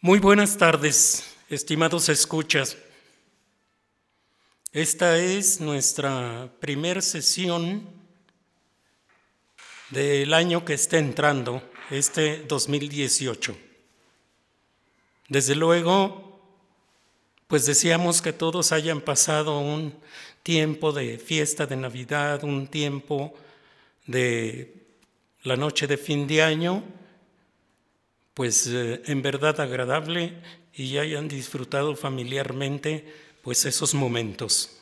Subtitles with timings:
[0.00, 2.76] Muy buenas tardes, estimados escuchas.
[4.70, 7.84] Esta es nuestra primera sesión
[9.90, 13.58] del año que está entrando, este 2018.
[15.28, 16.48] Desde luego,
[17.48, 19.98] pues deseamos que todos hayan pasado un
[20.44, 23.34] tiempo de fiesta de Navidad, un tiempo
[24.06, 24.76] de
[25.42, 26.84] la noche de fin de año,
[28.38, 30.32] pues eh, en verdad agradable
[30.72, 34.78] y hayan disfrutado familiarmente pues esos momentos.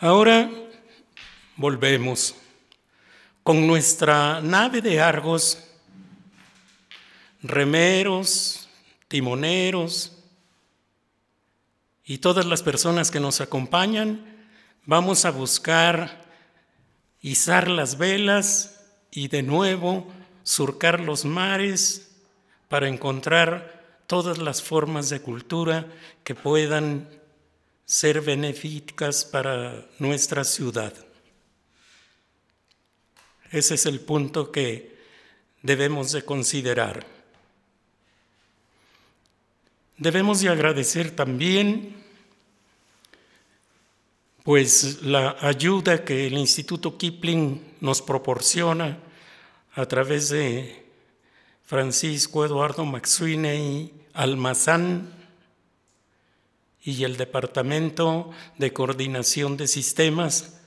[0.00, 0.50] Ahora
[1.54, 2.34] volvemos
[3.44, 5.64] con nuestra nave de Argos,
[7.40, 8.68] remeros,
[9.06, 10.18] timoneros
[12.04, 14.48] y todas las personas que nos acompañan,
[14.84, 16.24] vamos a buscar
[17.22, 18.77] izar las velas
[19.18, 20.06] y de nuevo
[20.44, 22.12] surcar los mares
[22.68, 25.86] para encontrar todas las formas de cultura
[26.22, 27.08] que puedan
[27.84, 30.94] ser benéficas para nuestra ciudad.
[33.50, 34.96] Ese es el punto que
[35.62, 37.04] debemos de considerar.
[39.96, 41.96] Debemos de agradecer también
[44.44, 49.07] pues la ayuda que el Instituto Kipling nos proporciona
[49.78, 50.84] a través de
[51.62, 55.08] Francisco Eduardo Maxwine Almazán
[56.82, 60.58] y el Departamento de Coordinación de Sistemas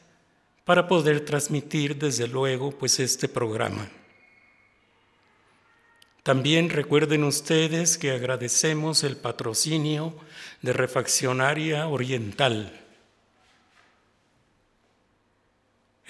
[0.63, 3.89] para poder transmitir desde luego pues este programa.
[6.23, 10.15] También recuerden ustedes que agradecemos el patrocinio
[10.61, 12.80] de Refaccionaria Oriental.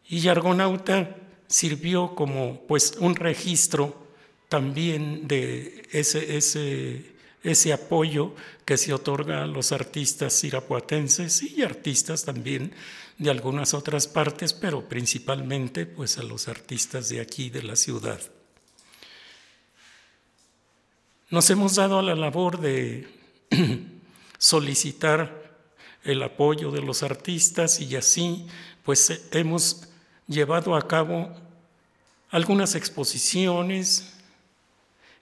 [0.09, 1.15] y Argonauta
[1.47, 4.09] sirvió como pues un registro
[4.49, 7.13] también de ese, ese,
[7.45, 8.35] ese apoyo
[8.65, 12.73] que se otorga a los artistas irapuatenses y artistas también
[13.17, 18.21] de algunas otras partes, pero principalmente pues a los artistas de aquí, de la ciudad.
[21.31, 23.07] Nos hemos dado a la labor de
[24.43, 25.41] solicitar
[26.03, 28.45] el apoyo de los artistas y así
[28.83, 29.89] pues hemos
[30.27, 31.33] llevado a cabo
[32.29, 34.15] algunas exposiciones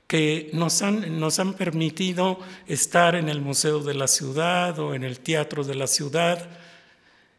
[0.07, 5.05] que nos han, nos han permitido estar en el Museo de la Ciudad o en
[5.05, 6.49] el Teatro de la Ciudad.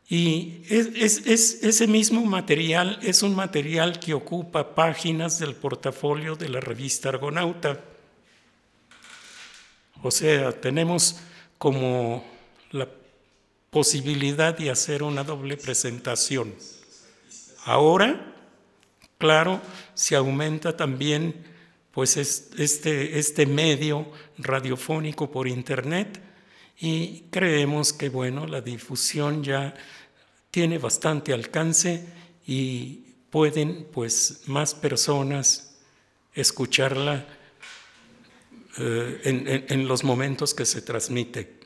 [0.08, 6.50] Y es, es, ese mismo material es un material que ocupa páginas del portafolio de
[6.50, 7.80] la revista Argonauta.
[10.04, 11.18] O sea, tenemos
[11.62, 12.24] como
[12.72, 12.90] la
[13.70, 16.56] posibilidad de hacer una doble presentación.
[17.66, 18.34] Ahora,
[19.20, 19.62] claro,
[19.94, 21.36] se aumenta también
[21.92, 26.20] pues este, este medio radiofónico por internet
[26.80, 29.76] y creemos que bueno, la difusión ya
[30.50, 32.08] tiene bastante alcance
[32.48, 35.76] y pueden pues más personas
[36.34, 37.28] escucharla
[38.78, 41.60] eh, en, los momentos que se transmite.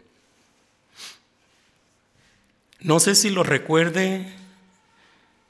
[2.80, 4.34] No sé si lo recuerde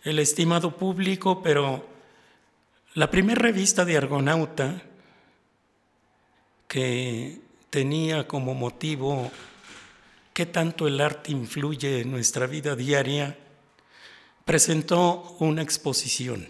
[0.03, 1.87] el estimado público, pero
[2.93, 4.81] la primera revista de Argonauta,
[6.67, 9.31] que tenía como motivo
[10.33, 13.37] qué tanto el arte influye en nuestra vida diaria,
[14.43, 16.47] presentó una exposición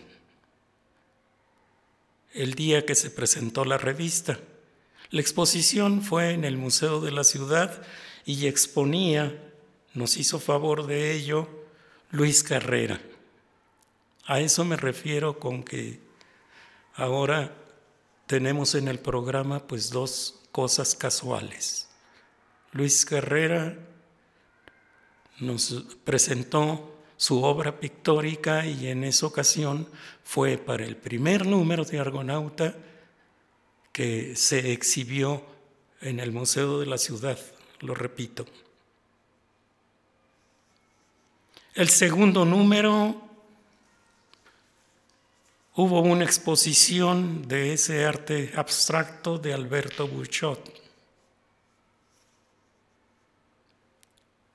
[2.36, 4.38] el día que se presentó la revista.
[5.12, 7.82] La exposición fue en el Museo de la Ciudad
[8.26, 9.40] y exponía,
[9.94, 11.48] nos hizo favor de ello,
[12.12, 13.00] Luis Carrera.
[14.26, 16.00] A eso me refiero con que
[16.96, 17.54] ahora
[18.26, 21.88] tenemos en el programa pues dos cosas casuales.
[22.72, 23.78] Luis Carrera
[25.40, 29.88] nos presentó su obra pictórica y en esa ocasión
[30.24, 32.76] fue para el primer número de Argonauta
[33.96, 35.42] que se exhibió
[36.02, 37.40] en el Museo de la Ciudad,
[37.80, 38.46] lo repito.
[41.74, 43.22] El segundo número
[45.76, 50.74] hubo una exposición de ese arte abstracto de Alberto Burchot.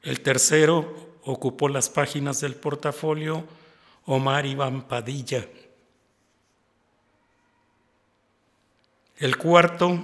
[0.03, 3.47] El tercero ocupó las páginas del portafolio
[4.05, 5.49] Omar Iván Padilla.
[9.21, 10.03] El cuarto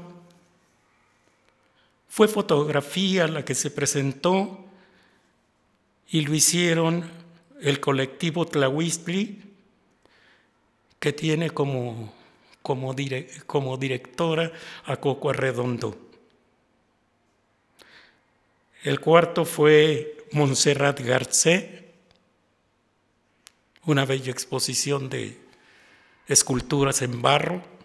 [2.06, 4.64] fue fotografía la que se presentó
[6.08, 7.10] y lo hicieron
[7.60, 9.42] el colectivo Tlahuistli,
[11.00, 12.12] que tiene como,
[12.60, 12.94] como,
[13.46, 14.52] como directora
[14.84, 15.96] a Coco Arredondo.
[18.82, 21.86] El cuarto fue Montserrat Garcé,
[23.86, 25.40] una bella exposición de
[26.28, 27.75] esculturas en barro.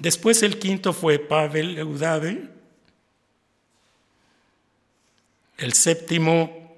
[0.00, 2.48] Después el quinto fue Pavel Eudave.
[5.58, 6.74] El séptimo,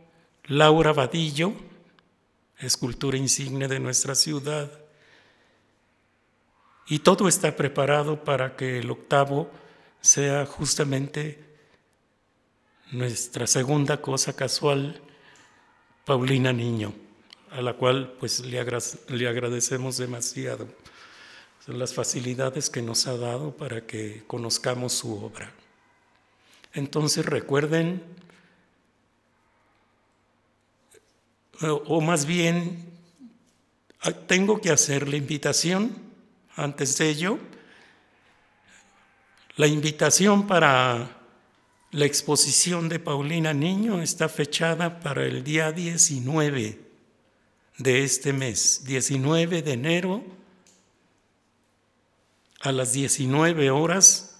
[0.47, 1.55] Laura Vadillo,
[2.59, 4.73] escultura insigne de nuestra ciudad.
[6.89, 9.51] Y todo está preparado para que el octavo
[10.01, 11.45] sea justamente
[12.91, 15.01] nuestra segunda cosa casual,
[16.05, 16.93] Paulina Niño,
[17.53, 20.67] a la cual pues le, agradecemos demasiado
[21.67, 25.53] las facilidades que nos ha dado para que conozcamos su obra.
[26.75, 28.03] Entonces recuerden,
[31.61, 32.91] o más bien,
[34.27, 35.97] tengo que hacer la invitación
[36.57, 37.39] antes de ello,
[39.57, 41.19] la invitación para
[41.91, 46.81] la exposición de Paulina Niño está fechada para el día 19
[47.79, 50.25] de este mes, 19 de enero,
[52.63, 54.37] a las 19 horas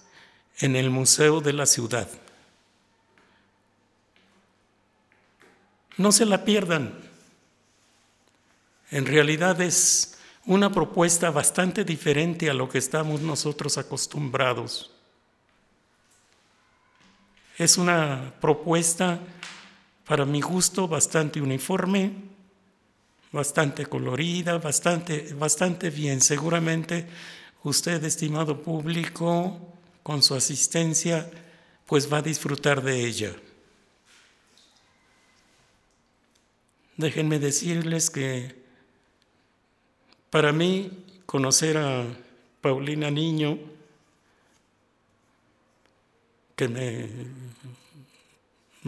[0.59, 2.07] en el Museo de la Ciudad.
[5.97, 6.97] No se la pierdan.
[8.91, 14.91] En realidad es una propuesta bastante diferente a lo que estamos nosotros acostumbrados.
[17.57, 19.19] Es una propuesta,
[20.05, 22.13] para mi gusto, bastante uniforme,
[23.31, 26.21] bastante colorida, bastante, bastante bien.
[26.21, 27.07] Seguramente
[27.63, 29.59] usted, estimado público,
[30.03, 31.29] con su asistencia,
[31.85, 33.35] pues va a disfrutar de ella.
[36.97, 38.55] Déjenme decirles que
[40.29, 42.05] para mí conocer a
[42.61, 43.57] Paulina Niño
[46.55, 47.09] que me,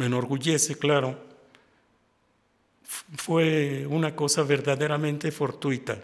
[0.05, 1.17] enorgullece, claro,
[2.83, 5.99] fue una cosa verdaderamente fortuita.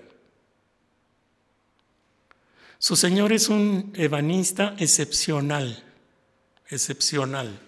[2.82, 5.84] Su Señor es un ebanista excepcional,
[6.68, 7.60] excepcional.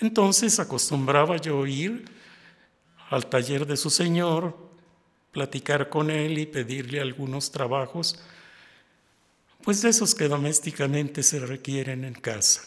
[0.00, 2.04] Entonces acostumbraba yo ir
[3.10, 4.56] al taller de su Señor,
[5.32, 8.20] platicar con él y pedirle algunos trabajos
[9.64, 12.62] pues de esos que domésticamente se requieren en casa.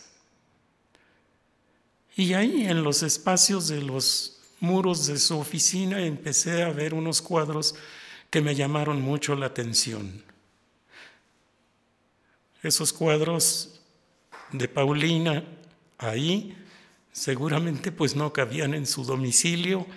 [2.18, 7.22] Y ahí en los espacios de los muros de su oficina empecé a ver unos
[7.22, 7.76] cuadros
[8.36, 10.22] que me llamaron mucho la atención.
[12.62, 13.80] Esos cuadros
[14.52, 15.42] de Paulina
[15.98, 16.54] ahí
[17.14, 19.88] seguramente pues no cabían en su domicilio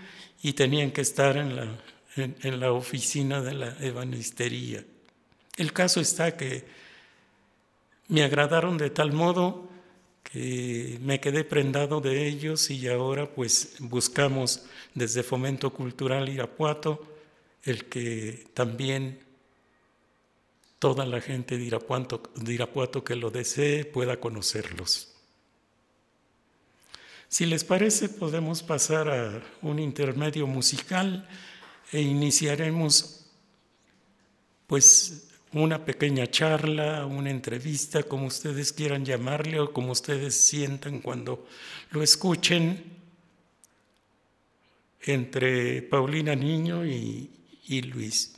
[0.41, 1.83] y tenían que estar en la,
[2.15, 4.85] en la oficina de la ebanistería.
[5.57, 6.65] El caso está que
[8.07, 9.69] me agradaron de tal modo
[10.23, 14.65] que me quedé prendado de ellos y ahora pues buscamos
[14.95, 17.18] desde Fomento Cultural Irapuato
[17.65, 19.21] el que también
[20.79, 25.15] toda la gente de Irapuato, que lo desee pueda conocerlos.
[27.29, 31.29] Si les parece, podemos pasar a un intermedio musical
[31.93, 33.27] e iniciaremos
[34.67, 41.47] pues una pequeña charla, una entrevista, como ustedes quieran llamarle o como ustedes sientan cuando
[41.91, 42.99] lo escuchen
[45.03, 47.38] entre Paulina Niño y
[47.69, 48.33] y Luis.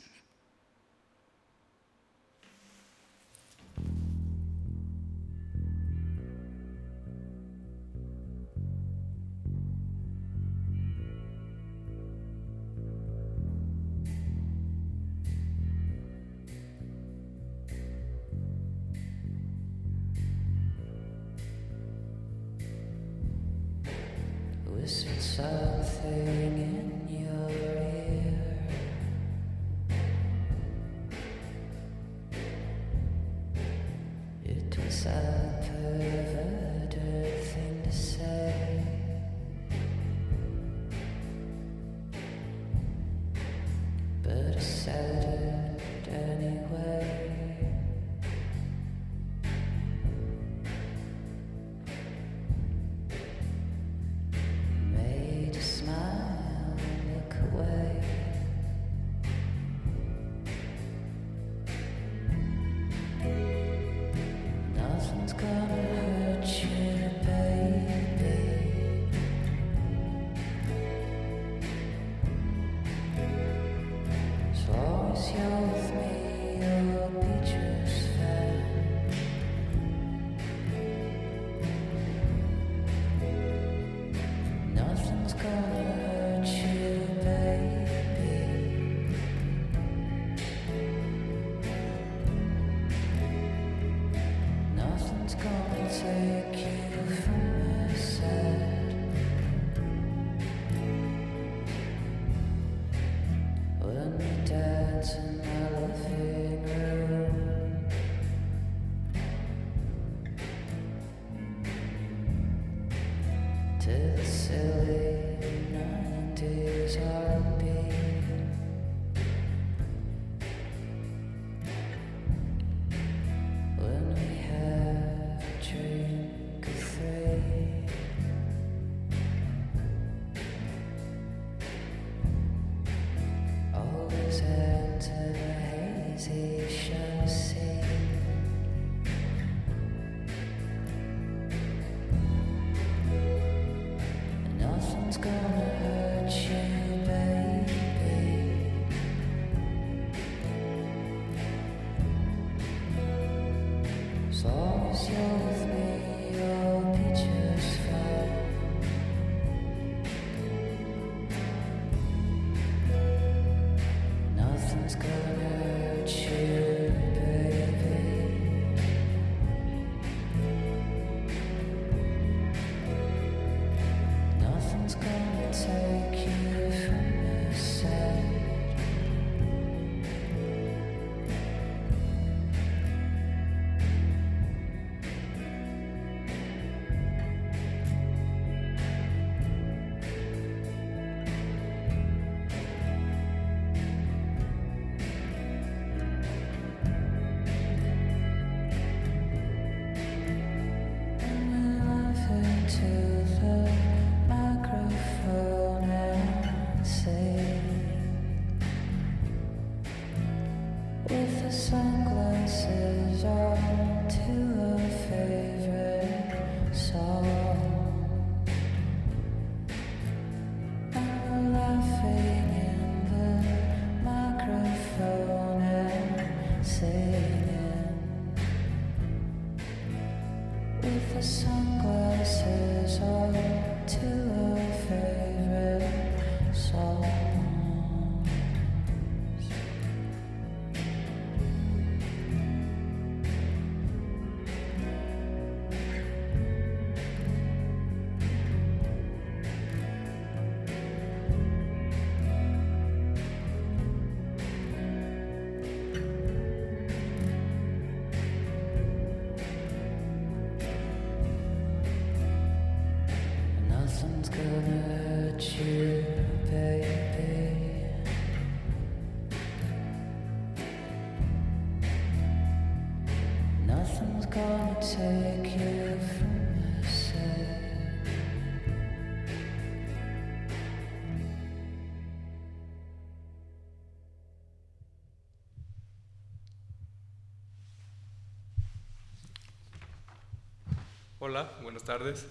[291.71, 292.25] Buenas tardes.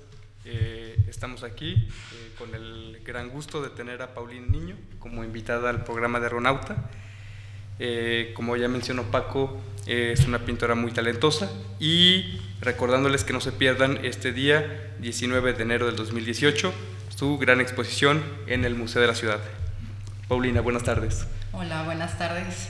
[0.44, 5.70] Eh, estamos aquí eh, con el gran gusto de tener a Paulina Niño como invitada
[5.70, 6.90] al programa de Aeronauta.
[7.78, 13.50] Eh, como ya mencionó Paco, es una pintora muy talentosa y recordándoles que no se
[13.50, 16.74] pierdan este día, 19 de enero del 2018,
[17.16, 19.40] su gran exposición en el Museo de la Ciudad.
[20.28, 21.26] Paulina, buenas tardes.
[21.52, 22.68] Hola, buenas tardes.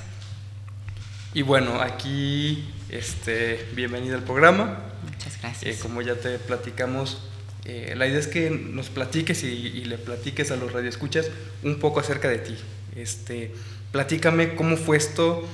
[1.34, 4.86] Y bueno, aquí, este, bienvenida al programa.
[5.20, 5.76] Muchas Eh, gracias.
[5.78, 7.18] como ya te platicamos,
[7.64, 11.26] eh, la idea es que nos platiques y, y le platiques a los radioescuchas
[11.62, 12.56] un poco acerca de ti.
[12.96, 13.54] Este,
[13.92, 15.46] platícame cómo fue esto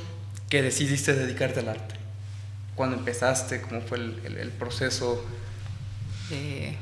[0.48, 1.96] que decidiste dedicarte al arte.
[2.76, 3.60] ¿Cuándo empezaste?
[3.62, 5.24] ¿Cómo fue el, el- el proceso?
[6.30, 6.76] Eh,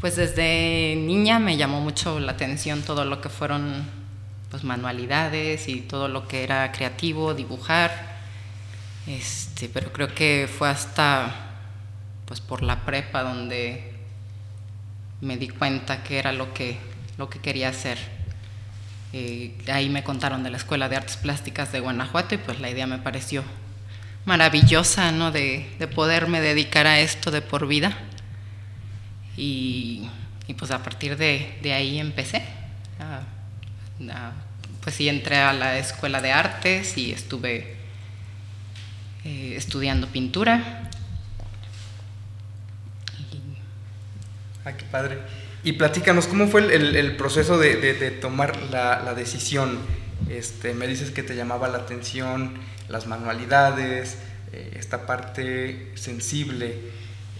[0.00, 3.84] pues desde niña me llamó mucho la atención todo lo que fueron
[4.50, 8.16] pues, manualidades y todo lo que era creativo, dibujar.
[9.06, 11.47] Este, pero creo que fue hasta
[12.28, 13.90] pues por la prepa donde
[15.22, 16.76] me di cuenta que era lo que,
[17.16, 17.98] lo que quería hacer.
[19.14, 22.68] Eh, ahí me contaron de la Escuela de Artes Plásticas de Guanajuato y pues la
[22.68, 23.42] idea me pareció
[24.26, 25.32] maravillosa, ¿no?
[25.32, 27.96] De, de poderme dedicar a esto de por vida.
[29.38, 30.06] Y,
[30.46, 32.42] y, pues a partir de, de ahí empecé.
[34.82, 37.76] pues sí, entré a la Escuela de Artes y estuve
[39.24, 40.87] eh, estudiando pintura.
[44.68, 45.18] Ah, qué padre.
[45.64, 49.78] Y platícanos, ¿cómo fue el, el- proceso de, de- de tomar la, la decisión?
[50.28, 52.54] Este, me dices que te llamaba la atención
[52.88, 54.18] las manualidades,
[54.52, 56.76] eh, esta parte sensible.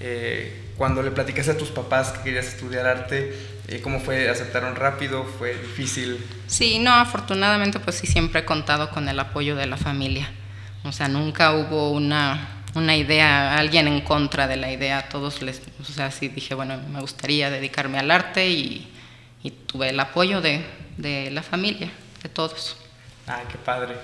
[0.00, 3.34] Eh, cuando le platicaste a tus papás que querías estudiar arte,
[3.68, 4.28] eh, ¿cómo fue?
[4.28, 5.24] ¿Aceptaron rápido?
[5.24, 6.24] ¿Fue difícil?
[6.46, 10.30] Sí, no, afortunadamente pues sí siempre he contado con el apoyo de la familia.
[10.84, 15.08] O sea, nunca hubo una, una idea, alguien en contra de la idea.
[15.08, 18.88] Todos les, o sea, sí dije, bueno, me gustaría dedicarme al arte y,
[19.42, 20.64] y tuve el apoyo de,
[20.96, 21.90] de la familia,
[22.22, 22.76] de todos.
[23.26, 23.94] Ah, qué padre.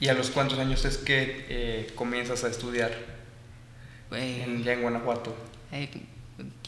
[0.00, 2.92] ¿Y a los cuántos años es que eh, comienzas a estudiar
[4.12, 5.34] Eh, en, ya en Guanajuato?
[5.72, 5.88] eh,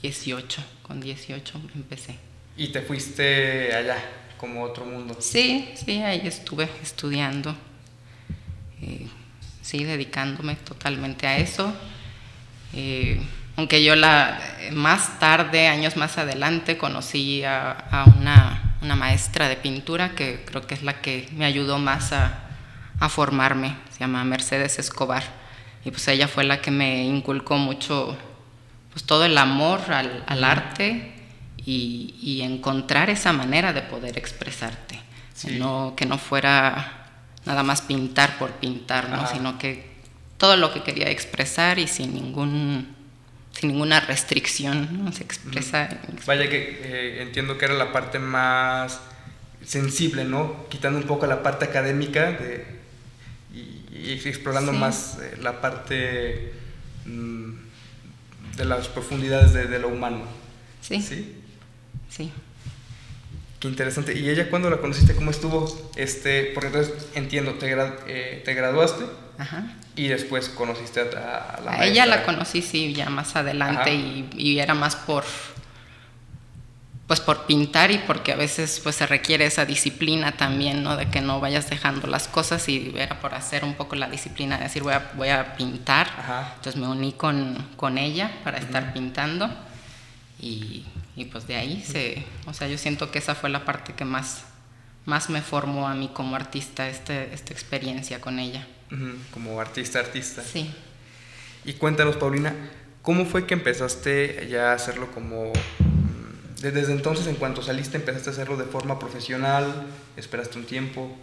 [0.02, 2.16] 18, con 18 empecé.
[2.56, 3.96] Y te fuiste allá,
[4.38, 5.16] como otro mundo.
[5.20, 7.54] Sí, sí, ahí estuve estudiando,
[8.82, 9.06] eh,
[9.68, 11.74] sí, dedicándome totalmente a eso.
[12.72, 13.20] Eh,
[13.56, 14.40] aunque yo la
[14.72, 20.66] más tarde, años más adelante, conocí a, a una, una maestra de pintura que creo
[20.66, 22.44] que es la que me ayudó más a,
[22.98, 25.22] a formarme, se llama Mercedes Escobar.
[25.84, 28.16] Y pues ella fue la que me inculcó mucho,
[28.90, 31.12] pues todo el amor al, al arte
[31.58, 34.98] y, y encontrar esa manera de poder expresarte.
[35.34, 35.58] Sí.
[35.58, 36.97] No, que no fuera
[37.46, 39.26] nada más pintar por pintar, ¿no?
[39.28, 39.86] Sino que
[40.36, 42.94] todo lo que quería expresar y sin ningún
[43.52, 45.10] sin ninguna restricción, ¿no?
[45.12, 45.88] Se expresa.
[46.26, 49.00] Vaya que eh, entiendo que era la parte más
[49.64, 50.68] sensible, ¿no?
[50.68, 52.64] Quitando un poco la parte académica de,
[53.52, 54.78] y, y explorando Sí.
[54.78, 56.52] más eh, la parte
[57.06, 57.50] mm,
[58.56, 60.22] de las profundidades de, de lo humano.
[60.80, 61.34] Sí, ¿Sí?
[62.08, 62.30] sí.
[63.60, 64.16] Qué interesante.
[64.18, 65.14] ¿Y ella cuándo la conociste?
[65.14, 65.92] ¿Cómo estuvo?
[65.96, 67.74] Este, porque entonces entiendo, te,
[68.06, 69.04] eh, te graduaste
[69.36, 69.74] Ajá.
[69.96, 74.30] y después conociste a, a la A ella la conocí, sí, ya más adelante y,
[74.36, 75.24] y era más por
[77.08, 80.94] pues por pintar y porque a veces pues se requiere esa disciplina también, ¿no?
[80.94, 84.58] De que no vayas dejando las cosas y era por hacer un poco la disciplina
[84.58, 86.06] de decir voy a, voy a pintar.
[86.06, 86.52] Ajá.
[86.56, 89.48] Entonces me uní con, con ella para estar pintando
[90.38, 90.84] y,
[91.18, 94.04] y, pues de ahí se, o sea, yo siento que esa fue la parte que
[94.04, 94.44] más,
[95.04, 98.66] más me formó a mí como artista, este, esta experiencia con ella.
[99.32, 100.42] Como artista, artista.
[100.42, 100.70] Sí.
[101.64, 102.54] Y cuéntanos, Paulina,
[103.02, 105.52] ¿cómo fue que empezaste ya a hacerlo como...
[105.80, 110.64] mm, de- Desde entonces, en cuanto saliste, empezaste a hacerlo de forma profesional, esperaste un
[110.64, 111.14] tiempo.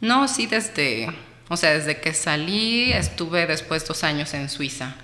[0.00, 1.08] No, sí, desde,
[1.48, 4.94] o sea, desde que salí estuve después dos años en Suiza.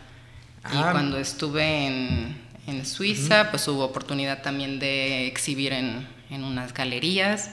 [0.64, 0.70] Ah.
[0.74, 6.72] Y cuando estuve en, en Suiza, pues hubo oportunidad también de exhibir en, en unas
[6.74, 7.50] galerías.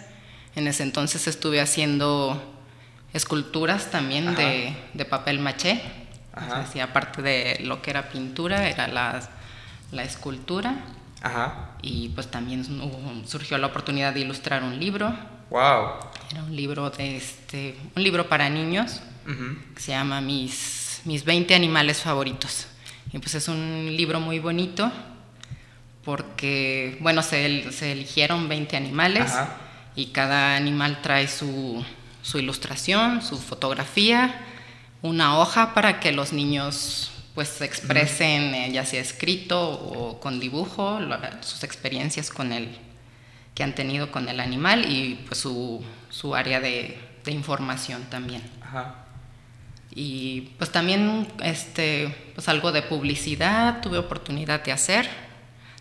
[0.55, 2.41] En ese entonces estuve haciendo
[3.13, 5.81] esculturas también de, de papel maché.
[6.35, 9.27] O sea, sí, aparte de lo que era pintura, era la,
[9.91, 10.75] la escultura.
[11.21, 11.71] Ajá.
[11.81, 15.13] Y pues también hubo- surgió la oportunidad de ilustrar un libro.
[15.49, 15.89] Wow.
[16.31, 19.01] Era un libro de este, un libro para niños
[19.75, 22.67] que se llama Mis, mis 20 animales favoritos.
[23.11, 24.91] Y pues es un libro muy bonito
[26.03, 29.57] porque, bueno, se, el- se eligieron 20 animales Ajá.
[29.95, 31.83] y cada animal trae su,
[32.21, 34.39] su ilustración, su fotografía,
[35.01, 40.39] una hoja para que los niños pues se expresen eh, ya sea escrito o con
[40.39, 42.77] dibujo lo- sus experiencias con el
[43.55, 48.41] que han tenido con el animal y pues su, su área de, de información también.
[48.61, 48.95] Ajá.
[50.01, 55.09] Y pues también este, pues algo de publicidad tuve oportunidad de hacer.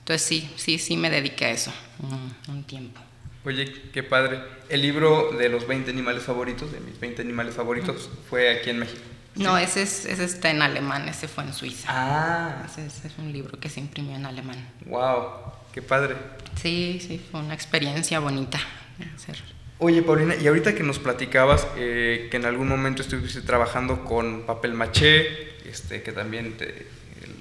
[0.01, 3.01] Entonces sí, sí, sí me dediqué a eso un, un tiempo.
[3.45, 4.41] Oye, qué padre.
[4.69, 8.81] El libro de los 20 animales favoritos, de mis 20 animales favoritos, fue aquí en
[8.81, 9.01] México.
[9.37, 9.63] No, Sí.
[9.63, 11.87] ese, es, ese está en alemán, ese fue en Suiza.
[11.89, 14.69] Ah, Ese, ese es un libro que se imprimió en alemán.
[14.87, 15.29] wow,
[15.73, 16.17] qué padre.
[16.61, 18.59] Sí, sí, fue una experiencia bonita
[19.15, 19.37] hacer.
[19.81, 24.43] Oye, Paulina, y ahorita que nos platicabas eh, que en algún momento estuviste trabajando con
[24.43, 26.87] papel maché, este, que también te-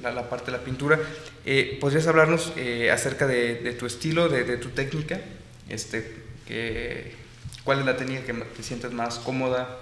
[0.03, 0.99] la, la parte de la pintura,
[1.45, 5.19] eh, ¿podrías hablarnos eh, acerca de, de tu estilo, de, de tu técnica?
[5.67, 6.15] Este,
[6.47, 7.15] que,
[7.63, 9.79] ¿Cuál es la técnica que te sientes más cómoda?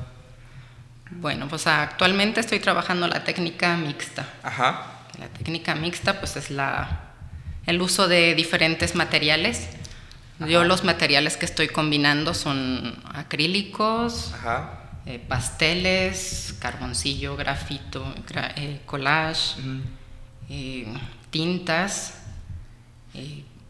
[1.12, 4.28] Bueno, pues actualmente estoy trabajando la técnica mixta.
[4.42, 7.12] Ajá, La técnica mixta pues es la,
[7.68, 9.68] el uso de diferentes materiales.
[10.48, 14.80] Yo los materiales que estoy combinando son acrílicos, ajá.
[15.06, 19.56] eh, pasteles, carboncillo, grafito, gra- eh, collage,
[20.50, 20.88] eh,
[21.30, 22.16] tintas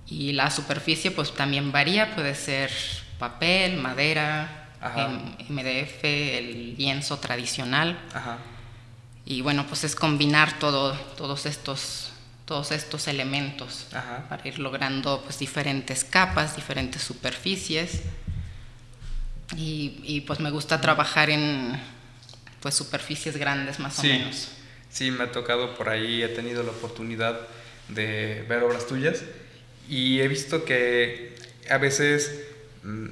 [0.08, 2.72] y la superficie pues también varía, puede ser
[3.20, 4.70] papel, madera,
[5.50, 6.04] MDF,
[6.38, 7.98] el lienzo tradicional.
[8.14, 8.38] Ajá.
[9.26, 12.12] y bueno pues es combinar todo, todos estos
[12.46, 14.26] todos estos elementos Ajá.
[14.30, 18.02] para ir logrando pues diferentes capas, diferentes superficies
[19.56, 21.80] y, y, pues me gusta trabajar en
[22.62, 24.10] pues superficies grandes más Sí.
[24.10, 24.48] o menos.
[24.92, 27.40] Sí, me ha tocado por ahí, he tenido la oportunidad
[27.90, 29.22] de ver obras tuyas
[29.90, 31.36] y he visto que
[31.70, 32.32] a veces,
[32.84, 33.08] mm,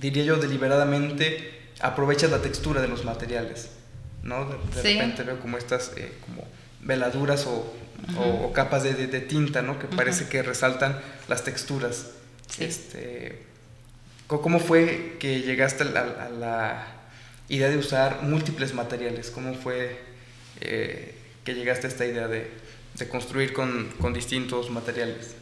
[0.00, 3.70] diría yo deliberadamente, aprovechas la textura de los materiales,
[4.24, 4.44] ¿no?
[4.46, 4.94] De, de Sí.
[4.94, 6.44] repente veo como estas eh, como
[6.80, 7.72] veladuras o,
[8.16, 9.78] o- o capas de, de- de tinta, ¿no?
[9.78, 12.10] Que parece que resaltan las texturas.
[12.48, 12.64] Sí.
[12.64, 13.42] Este,
[14.26, 16.86] ¿Cómo fue que llegaste a la, a la
[17.48, 19.30] idea de usar múltiples materiales?
[19.30, 19.98] ¿Cómo fue
[20.60, 22.50] eh, que llegaste a esta idea de,
[22.94, 25.34] de construir con, con distintos materiales?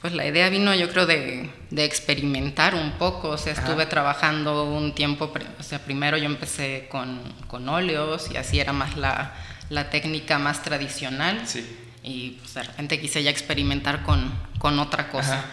[0.00, 3.62] Pues la idea vino yo creo de, de experimentar un poco, o sea, Ajá.
[3.62, 8.72] estuve trabajando un tiempo, o sea, primero yo empecé con, con óleos y así era
[8.72, 9.34] más la,
[9.70, 11.64] la técnica más tradicional Sí.
[12.02, 15.38] y pues, de repente quise ya experimentar con, con otra cosa.
[15.40, 15.46] Ajá.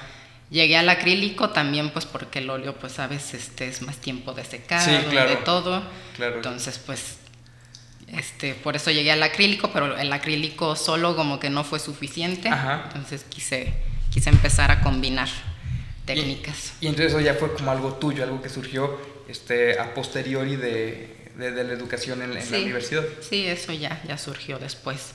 [0.52, 4.46] Llegué al acrílico también pues porque el óleo pues sabes este es más tiempo de
[4.46, 5.30] secado Sí, claro.
[5.32, 5.84] de todo.
[6.16, 6.36] Claro.
[6.36, 7.18] Entonces pues
[8.08, 12.50] este por eso llegué al acrílico, pero el acrílico solo como que no fue suficiente.
[12.50, 12.84] Ajá.
[12.88, 13.74] Entonces quise
[14.12, 15.28] quise empezar a combinar
[16.06, 16.74] técnicas.
[16.80, 18.98] Y, y entonces eso ya fue como algo tuyo, algo que surgió
[19.28, 23.04] este, a posteriori de, de- de la educación en, en la universidad.
[23.22, 25.14] Sí, eso ya, ya surgió después.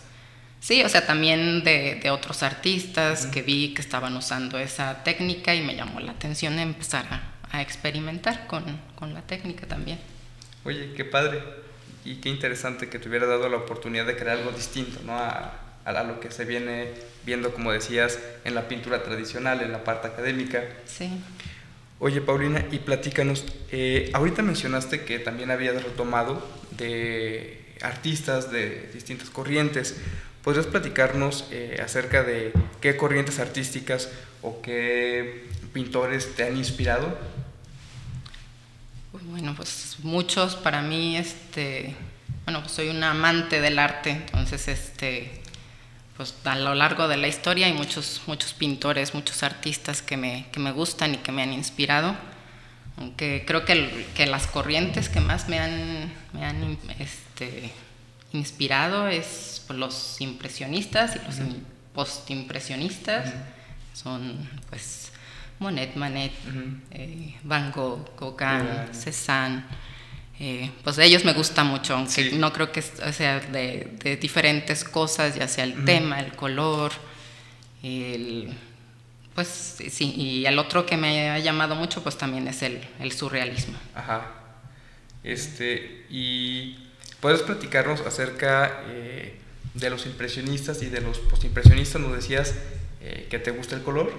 [0.61, 5.54] Sí, o sea, también de, de otros artistas que vi que estaban usando esa técnica
[5.54, 7.22] y me llamó la atención empezar a,
[7.56, 9.98] a experimentar con, con la técnica también.
[10.64, 11.42] Oye, qué padre
[12.04, 15.16] y qué interesante que te hubiera dado la oportunidad de crear algo distinto, ¿no?
[15.18, 15.54] A-
[15.87, 16.88] a lo que se viene
[17.24, 20.62] viendo, como decías, en la pintura tradicional, en la parte académica.
[20.85, 21.11] Sí.
[22.03, 29.29] Oye, Paulina, y platícanos, eh, ahorita mencionaste que también habías retomado de artistas de distintas
[29.29, 30.01] corrientes.
[30.43, 34.09] ¿Podrías platicarnos eh, acerca de qué corrientes artísticas
[34.41, 37.19] o qué pintores te han inspirado?
[39.25, 41.95] Bueno, pues muchos para mí, este,
[42.45, 45.43] bueno, pues soy una amante del arte, entonces, este,
[46.20, 50.44] pues a lo largo de la historia hay muchos, muchos pintores, muchos artistas que me,
[50.52, 52.14] que me gustan y que me han inspirado,
[52.98, 57.72] aunque creo que, que las corrientes que más me han, me han este,
[58.35, 61.62] inspirado es pues, los impresionistas y los im-
[61.94, 63.33] postimpresionistas,
[63.94, 65.12] son pues
[65.59, 66.76] Monet, Manet, Ujú.
[66.90, 68.92] eh, Van Gogh, Gauguin.
[68.92, 69.62] Cézanne.
[70.40, 72.37] Eh, pues de ellos me gusta mucho, aunque Sí.
[72.37, 76.90] no creo que o sea de, de diferentes cosas, ya sea el tema, el color,
[77.83, 78.48] el,
[79.35, 83.12] pues sí, y el otro que me ha llamado mucho pues también es el, el
[83.12, 83.76] surrealismo.
[83.94, 84.33] Ajá.
[85.22, 86.79] Este, y
[87.20, 89.38] puedes platicarnos acerca eh,
[89.74, 92.00] de los impresionistas y de los postimpresionistas.
[92.00, 92.55] Nos decías
[93.03, 94.12] eh, que te gusta el color,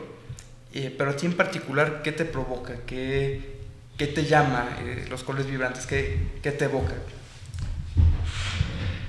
[0.97, 2.75] pero a ti en particular, ¿qué te provoca?
[2.85, 3.60] ¿Qué,
[4.01, 5.85] qué te llama eh, los colores vibrantes?
[5.85, 6.95] ¿Qué, qué te evoca?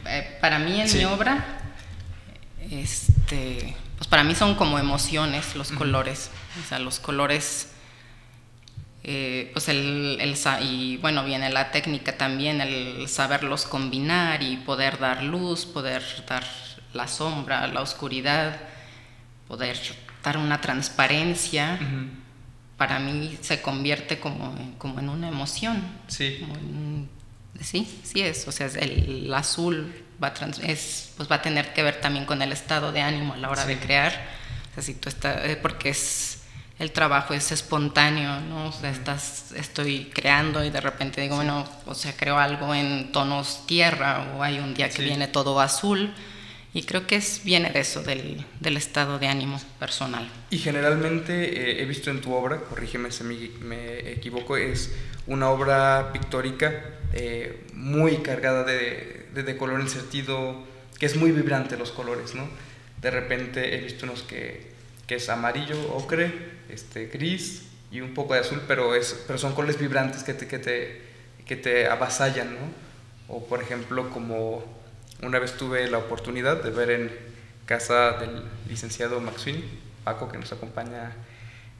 [0.07, 0.99] Eh, para mí en Sí.
[0.99, 1.43] mi obra,
[2.71, 6.29] este, pues para mí son como emociones los colores.
[6.63, 7.71] O sea, los colores
[9.03, 14.99] eh, pues el, el y bueno, viene la técnica también, el saberlos combinar y poder
[14.99, 16.45] dar luz, poder dar
[16.93, 18.61] la sombra, la oscuridad,
[19.49, 19.79] poder
[20.23, 22.22] dar una transparencia, Ujú.
[22.87, 25.81] Para mí se convierte como, como en una emoción.
[26.09, 26.39] Sí.
[26.41, 27.09] como en-
[27.61, 31.43] sí, sí es, o sea, el, el azul va a, trans- es, pues va a
[31.43, 33.69] tener que ver también con el estado de ánimo a la hora Sí.
[33.69, 34.13] de crear,
[34.71, 36.39] o sea, si tú estás, eh, porque es
[36.81, 38.67] el trabajo es espontáneo, ¿no?
[38.67, 43.13] O sea, estás, estoy creando y de repente digo, bueno, o sea, creo algo en
[43.13, 45.05] tonos tierra o hay un día que Sí.
[45.05, 46.13] viene todo azul
[46.75, 50.31] y creo que es, viene de eso, del, del estado de ánimo personal.
[50.51, 51.33] Y generalmente
[51.79, 54.93] eh, he visto en tu obra, corrígeme si me, me equivoco, es
[55.27, 56.73] una obra pictórica
[57.13, 60.65] eh, muy cargada de, de- de color en sentido
[60.99, 62.49] que es muy vibrante los colores, ¿no?
[63.01, 64.71] De repente he visto unos que,
[65.07, 66.33] que es amarillo, ocre,
[66.69, 70.47] este, gris y un poco de azul, pero, es, pero son colores vibrantes que te,
[70.47, 71.03] que te,
[71.45, 72.61] que te avasallan, ¿no?
[73.35, 74.65] O por ejemplo, como
[75.23, 77.11] una vez tuve la oportunidad de ver en
[77.67, 79.63] casa del licenciado Maxwin,
[80.05, 81.13] Paco, que nos acompaña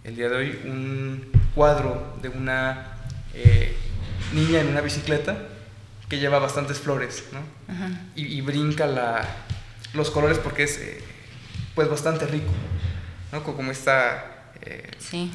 [0.05, 2.97] el día de hoy, un cuadro de una
[3.35, 3.77] eh,
[4.33, 5.37] niña en una bicicleta
[6.09, 7.41] que lleva bastantes flores, ¿no?
[8.15, 9.27] Y, y brinca la,
[9.95, 11.03] los colores porque es eh,
[11.75, 12.51] pues bastante rico,
[13.33, 13.43] ¿no?
[13.43, 15.31] Co- Como esta, eh, Sí,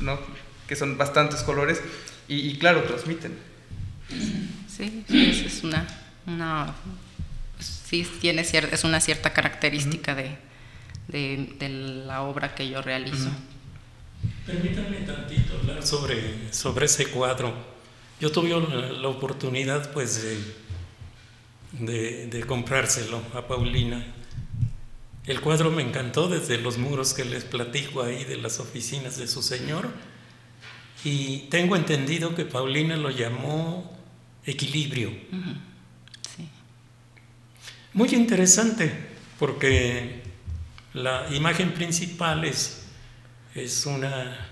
[0.00, 0.18] ¿no?
[0.68, 1.80] Que son bastantes colores
[2.28, 3.36] y, y claro, transmiten.
[4.68, 5.86] Sí, sí, es una,
[7.56, 10.36] pues, sí tiene cier- es una cierta característica de,
[11.08, 13.30] de, de la obra que yo realizo.
[14.46, 17.54] Permítanme tantito hablar sobre, sobre ese cuadro.
[18.20, 20.22] Yo tuve la, la oportunidad pues
[21.72, 24.04] de, de, comprárselo a Paulina.
[25.26, 29.28] El cuadro me encantó desde los muros que les platico ahí de las oficinas de
[29.28, 29.88] su señor.
[31.04, 33.96] Y tengo entendido que Paulina lo llamó
[34.46, 35.12] equilibrio.
[37.94, 38.92] Muy interesante,
[39.38, 40.22] porque
[40.92, 42.82] la imagen principal es,
[43.54, 44.46] es una,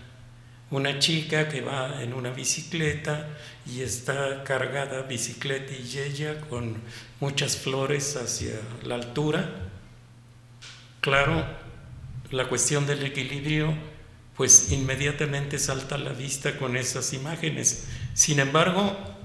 [0.70, 3.28] una chica que va en una bicicleta
[3.66, 6.76] y está cargada bicicleta y ella con
[7.20, 9.50] muchas flores hacia la altura.
[11.00, 11.44] Claro,
[12.30, 13.74] la cuestión del equilibrio
[14.36, 17.86] pues inmediatamente salta a la vista con esas imágenes.
[18.14, 19.15] Sin embargo,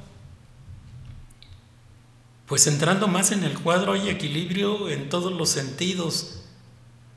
[2.52, 6.42] pues entrando más en el cuadro hay equilibrio en todos los sentidos.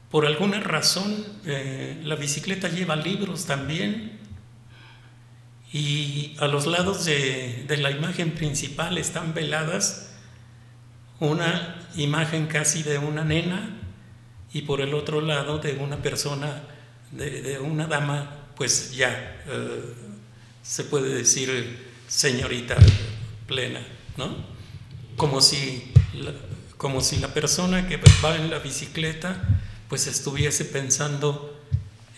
[0.08, 4.20] Por alguna razón eh, la bicicleta lleva libros también
[5.72, 10.12] y a los lados de, de la imagen principal están veladas
[11.18, 13.76] una imagen casi de una nena
[14.52, 16.62] y por el otro lado de una persona,
[17.10, 19.94] de, de una dama, pues ya eh,
[20.62, 22.76] se puede decir señorita
[23.48, 23.80] plena,
[24.16, 24.53] ¿no?
[25.16, 26.32] Como si, la,
[26.76, 29.42] como si la persona que va en la bicicleta
[29.88, 31.56] pues estuviese pensando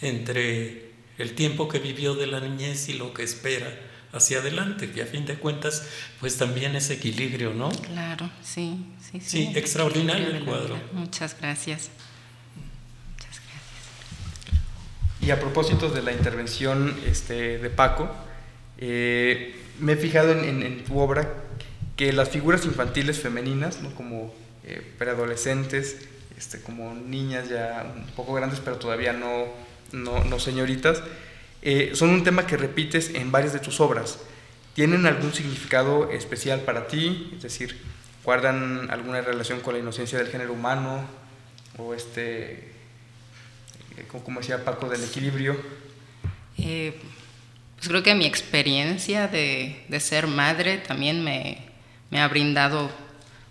[0.01, 3.69] entre el tiempo que vivió de la niñez y lo que espera
[4.13, 5.85] hacia adelante, que a fin de cuentas
[6.21, 7.69] pues también es equilibrio, ¿no?
[7.71, 8.79] claro, sí,
[9.11, 10.79] sí, Sí, extraordinario el cuadro.
[10.93, 11.91] Muchas gracias.
[13.13, 15.21] Muchas gracias.
[15.21, 18.09] Y a propósito de la intervención este, de Paco,
[18.79, 21.43] eh, me he fijado en, en- en tu obra
[21.97, 23.95] que las figuras infantiles femeninas, ¿no?
[23.95, 25.97] como eh, preadolescentes,
[26.37, 29.47] este, como niñas ya un poco grandes, pero todavía no,
[29.93, 31.03] no, no señoritas,
[31.63, 34.19] eh, son un tema que repites en varias de tus obras.
[34.75, 37.33] ¿Tienen algún significado especial para ti?
[37.35, 37.81] Es decir,
[38.25, 41.03] ¿guardan alguna relación con la inocencia del género humano?
[41.79, 42.53] O este,
[43.97, 45.57] eh, como- decía Paco, del equilibrio.
[46.57, 51.66] Pues creo que mi experiencia de, de ser madre también me,
[52.11, 52.91] me ha brindado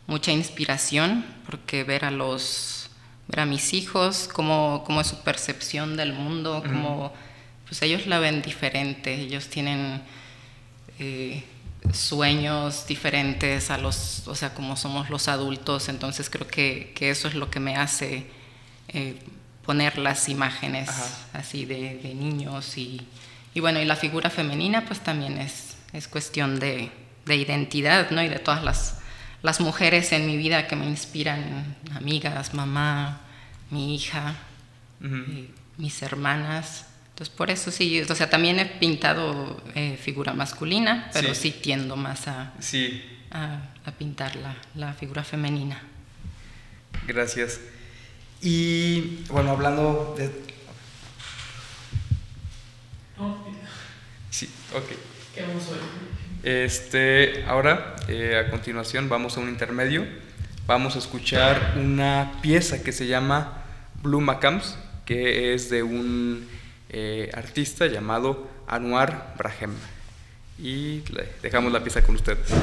[0.07, 2.89] mucha inspiración, porque ver a los
[3.27, 7.11] ver a mis hijos, cómo, cómo es su percepción del mundo, cómo
[7.67, 10.01] pues ellos la ven diferente, ellos tienen
[10.99, 11.43] eh,
[11.91, 17.27] sueños diferentes a los, o sea, como somos los adultos, entonces creo que, que eso
[17.27, 18.27] es lo que me hace
[18.89, 19.17] eh,
[19.65, 21.07] poner las imágenes Ajá.
[21.33, 23.07] así de, de niños y,
[23.55, 26.91] y bueno, y la figura femenina pues también es, es cuestión de,
[27.25, 28.21] de identidad, ¿no?
[28.23, 28.99] Y de todas las,
[29.41, 33.21] las mujeres en mi vida que me inspiran, amigas, mamá,
[33.71, 34.35] mi hija,
[35.03, 36.85] eh, mis hermanas.
[37.09, 41.51] Entonces, por eso sí, o sea, también he pintado eh, figura masculina, pero Sí.
[41.51, 45.81] sí, tiendo más a, Sí, a, a pintar la, la figura femenina.
[47.07, 47.59] gracias.
[48.41, 50.29] Y bueno, hablando de...
[54.29, 54.83] Sí, ok.
[56.45, 60.05] Este, ahora, eh, a continuación, vamos a un intermedio.
[60.67, 63.63] Vamos a escuchar una pieza que se llama
[64.03, 66.47] Blue Macams, que es de un
[66.89, 69.73] eh, artista llamado Anwar Brahem.
[70.59, 71.01] Y
[71.41, 72.53] dejamos la pieza con ustedes.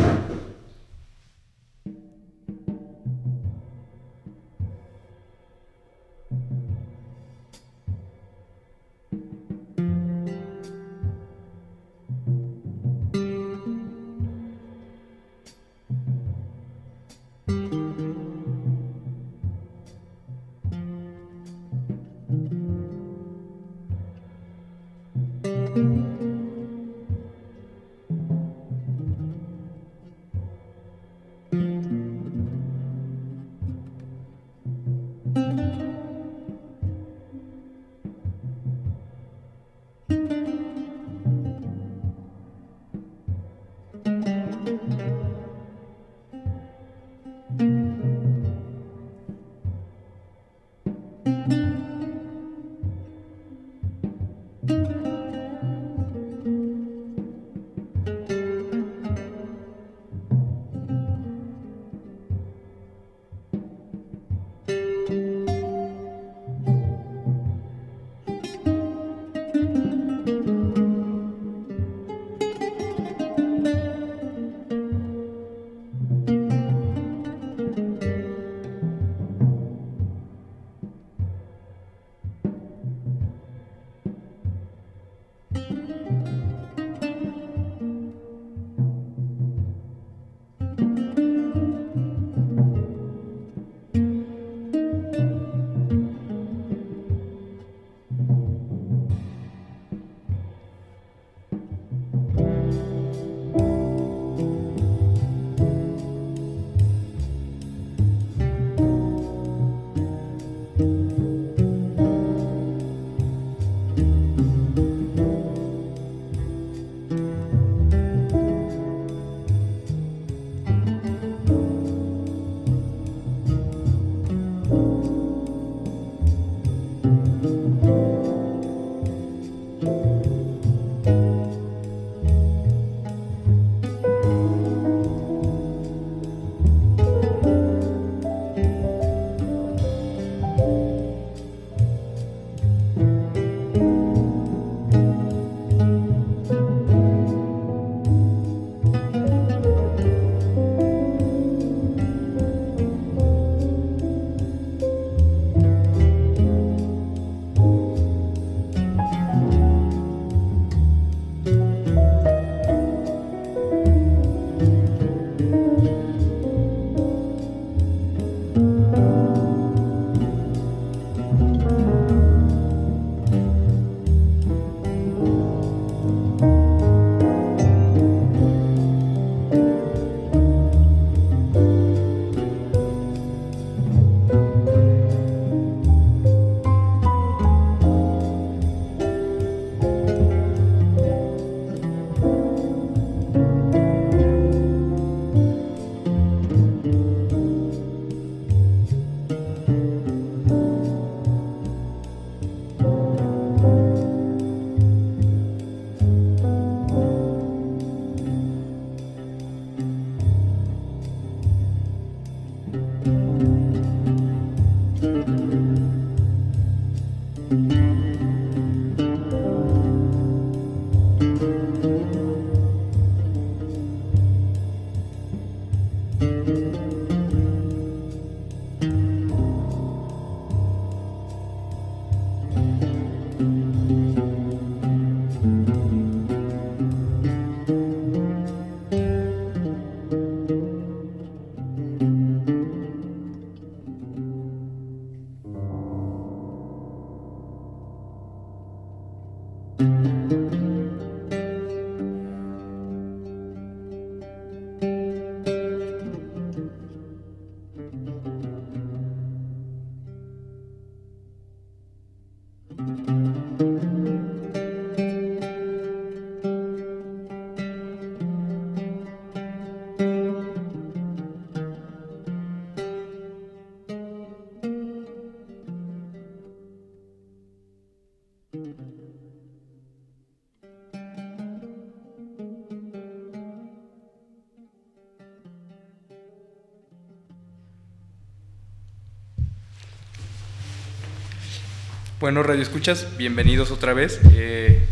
[292.22, 294.86] Bueno, Radio Escuchas, bienvenidos otra vez eh,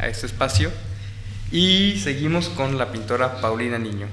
[0.00, 0.68] a este espacio.
[1.52, 4.08] Y seguimos con la pintora Paulina Niño.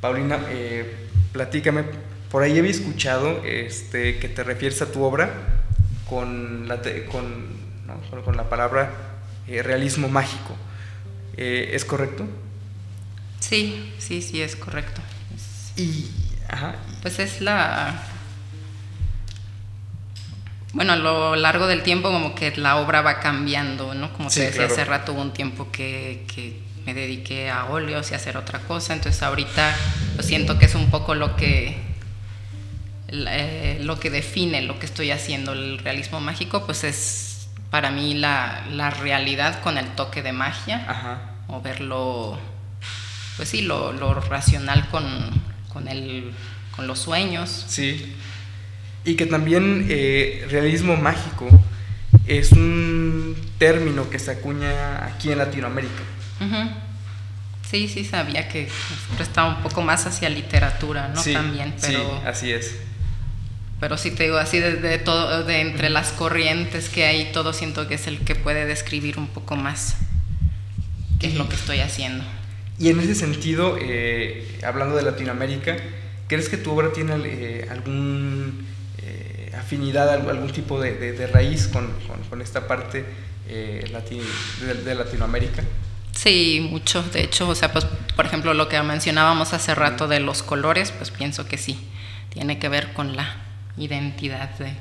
[0.00, 0.94] Paulina, eh,
[1.32, 1.82] platícame,
[2.30, 5.32] por ahí había escuchado este, que te refieres a tu obra
[6.08, 7.24] con la, te- con,
[7.88, 8.00] ¿no?
[8.08, 8.92] con- con la palabra
[9.48, 10.56] eh, realismo mágico.
[11.36, 12.24] ¿Es correcto?
[13.40, 15.00] Sí, sí, sí, es correcto.
[15.34, 16.08] Es- Y,
[16.48, 18.06] ajá, Pues es la...
[20.72, 24.12] Bueno, a lo largo del tiempo como que la obra va cambiando, ¿no?
[24.12, 24.72] Como Sí, te decía claro.
[24.74, 28.60] hace rato, hubo un tiempo que, que me dediqué a óleos y a hacer otra
[28.60, 29.74] cosa, entonces ahorita
[30.14, 31.76] pues siento que es un poco lo que
[33.08, 38.14] eh, lo que define lo que estoy haciendo, el realismo mágico, pues es para mí
[38.14, 41.18] la, la realidad con el toque de magia ajá.
[41.48, 42.38] o verlo,
[43.36, 45.04] pues sí, lo, lo racional con,
[45.72, 46.32] con, el,
[46.76, 47.64] con los sueños.
[47.68, 48.14] Sí.
[49.04, 51.48] Y que también eh, realismo mágico
[52.26, 56.02] es un término que se acuña aquí en Latinoamérica.
[57.70, 58.68] Sí, sí, sabía que
[59.20, 61.22] estaba un poco más hacia literatura, ¿no?
[61.22, 62.76] Sí, También, pero, sí, así es.
[63.78, 67.86] pero sí te digo, así de, todo, de entre las corrientes que hay, todo siento
[67.86, 69.96] que es el que puede describir un poco más
[71.20, 72.24] qué es lo que estoy haciendo.
[72.78, 75.76] Y en ese sentido, eh, hablando de Latinoamérica,
[76.26, 78.66] ¿crees que tu obra tiene eh, algún
[79.60, 83.04] afinidad, algún, tipo de, de- de raíz con, con- con esta parte
[83.48, 84.20] eh, lati-
[84.64, 85.62] de, de Latinoamérica?
[86.12, 87.02] Sí, mucho.
[87.02, 87.86] De hecho, o sea, pues,
[88.16, 91.78] por ejemplo, lo que mencionábamos hace rato de los colores, pues pienso que sí.
[92.30, 93.36] Tiene que ver con la
[93.76, 94.74] identidad de-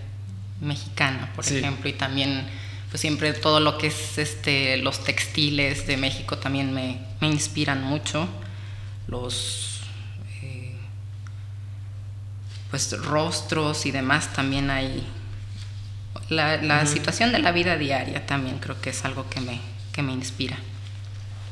[0.61, 1.57] mexicana, por Sí.
[1.57, 2.45] ejemplo, y también,
[2.89, 7.81] pues siempre todo lo que es este, los textiles de México también me, me inspiran
[7.83, 8.27] mucho.
[9.07, 9.78] Los
[12.69, 15.07] pues rostros y demás también hay.
[16.29, 19.59] La, la situación de la vida diaria también creo que es algo que me,
[19.91, 20.57] que me inspira.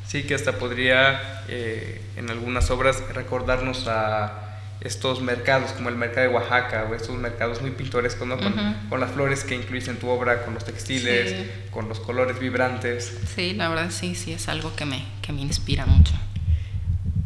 [0.06, 4.44] Sí, que hasta podría eh, en algunas obras recordarnos a
[4.80, 8.36] estos mercados, como el mercado de Oaxaca, o estos mercados muy pintorescos, ¿no?
[8.38, 8.88] Con, Ujú.
[8.88, 11.50] con las flores que incluyes en tu obra, con los textiles, Sí.
[11.72, 13.18] con los colores vibrantes.
[13.34, 16.14] Sí, la verdad sí, sí, es algo que me, que me inspira mucho.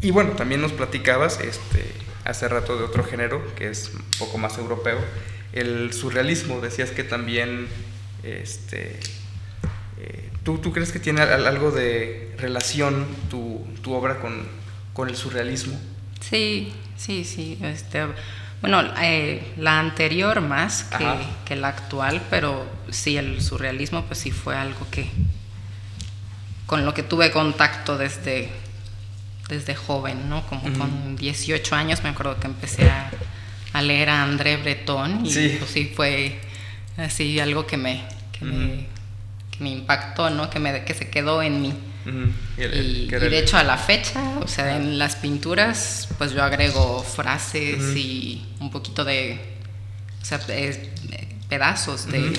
[0.00, 1.92] Y bueno, también nos platicabas este,
[2.24, 4.98] hace rato de otro género, que es un poco más europeo,
[5.52, 6.60] el surrealismo.
[6.60, 7.66] Decías que también,
[8.22, 8.98] este,
[9.98, 14.46] eh, ¿tú, ¿tú crees que tiene al- algo de relación tu, tu obra con,
[14.92, 15.78] con el surrealismo?
[16.20, 17.58] Sí, sí, sí.
[17.62, 18.06] Este,
[18.60, 21.04] bueno, eh, la anterior más que,
[21.44, 25.08] que la actual, pero sí, el surrealismo pues sí fue algo que
[26.66, 28.48] con lo que tuve contacto desde,
[29.52, 30.46] desde joven, ¿no?
[30.46, 33.10] Como con 18 años me acuerdo que empecé a,
[33.72, 35.56] a leer a André Breton y Sí.
[35.58, 36.40] pues sí fue
[36.96, 38.84] así algo que me, que me, Ujú.
[39.50, 40.48] que me impactó, ¿no?
[40.50, 41.74] Que, me, que se quedó en mí.
[42.58, 46.32] Y el- Y, y de hecho a la fecha, o sea, en las pinturas, pues
[46.32, 49.38] yo agrego frases y un poquito de,
[50.20, 52.32] o sea, de- de pedazos de,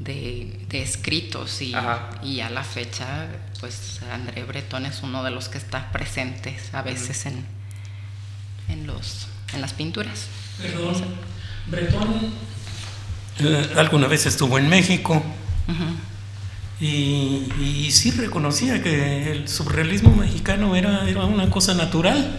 [0.00, 1.74] de, de escritos y,
[2.22, 3.28] y a la fecha,
[3.60, 7.44] pues André Breton es uno de los que está presentes a veces en,
[8.68, 10.26] en, los, en las pinturas.
[10.60, 10.94] Perdón,
[11.66, 12.32] Bretón
[13.40, 15.22] eh, alguna vez estuvo en México
[16.80, 22.38] y, y sí reconocía que el surrealismo mexicano era, era una cosa natural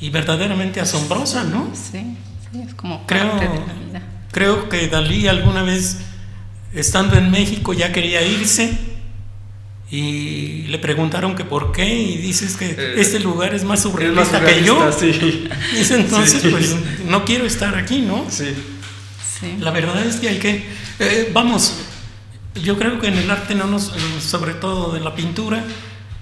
[0.00, 1.70] y verdaderamente asombrosa, ¿no?
[1.74, 2.16] Sí,
[2.52, 4.02] sí, es como Creo, parte de la vida.
[4.32, 5.98] creo que Dalí alguna vez,
[6.72, 8.93] estando en México, ya quería irse
[9.98, 13.84] y le preguntaron que por qué y dices que Eh, este lugar es más es
[13.86, 14.90] más surrealista que yo.
[14.92, 15.12] sí.
[15.78, 16.48] Dice entonces, Sí.
[16.48, 16.74] pues
[17.06, 18.24] no quiero estar aquí, ¿no?
[18.28, 18.54] Sí.
[19.40, 19.56] Sí.
[19.60, 20.64] La verdad es que hay que,
[21.00, 21.74] eh, vamos,
[22.62, 25.64] yo creo que en el arte no nos, sobre todo de la pintura,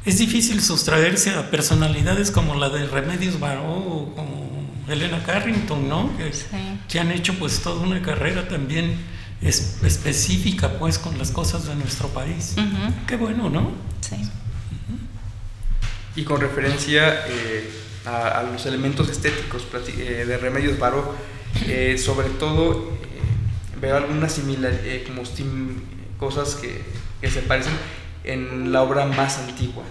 [0.04, 4.50] es difícil sustraerse a personalidades como la de Remedios Baró o como
[4.88, 6.16] Elena Carrington, ¿no?
[6.16, 6.46] Que, Sí.
[6.88, 8.96] que han hecho pues toda una carrera también
[9.42, 12.54] es- específica pues con las cosas de nuestro país.
[13.06, 13.72] Qué bueno, ¿no?
[14.00, 14.16] Sí.
[16.14, 17.70] Y con referencia eh,
[18.04, 19.62] a, a los elementos estéticos
[19.96, 21.14] eh, de Remedios Varo,
[21.66, 25.22] eh, sobre todo eh, veo algunas similar, eh, como
[26.18, 26.82] cosas que,
[27.20, 27.72] que se parecen
[28.24, 29.84] en la obra más antigua.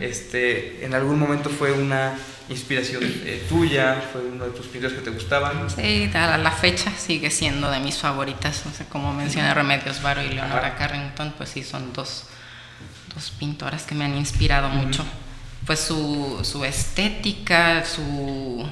[0.00, 2.16] Este, en algún momento fue una
[2.50, 5.70] inspiración eh, tuya, fue uno de tus pintores que te gustaban.
[5.70, 8.64] Sí, a la fecha sigue siendo de mis favoritas.
[8.70, 10.76] O sea, como menciona Remedios Varo y Leonora Ajá.
[10.76, 12.24] Carrington, pues sí, son dos,
[13.14, 15.04] dos pintoras que me han inspirado mucho.
[15.66, 18.66] Pues su, su estética, su.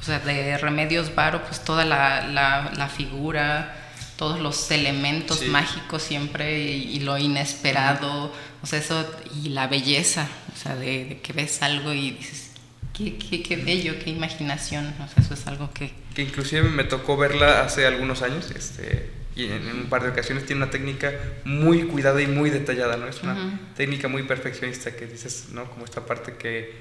[0.00, 3.74] O sea, de Remedios Varo, pues toda la, la, la figura,
[4.16, 5.46] todos los elementos Sí.
[5.46, 9.08] mágicos siempre y, y lo inesperado, o sea, eso
[9.42, 12.50] y la belleza, o sea, de, de que ves algo y dices,
[12.94, 15.92] qué, qué, qué bello, qué imaginación, o sea, eso es algo que...
[16.14, 20.46] que inclusive me tocó verla hace algunos años, este, y en, un par de ocasiones
[20.46, 21.12] tiene una técnica
[21.44, 23.06] muy cuidada y muy detallada, ¿no?
[23.08, 23.58] Es una Ujú.
[23.76, 25.68] técnica muy perfeccionista que dices, ¿no?
[25.70, 26.72] Como esta parte que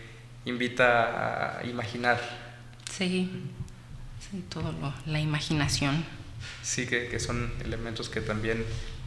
[0.45, 2.19] invita a imaginar,
[2.91, 3.29] Sí,
[4.19, 6.05] sí, todo lo, la imaginación.
[6.61, 8.63] sí, que, que son elementos que también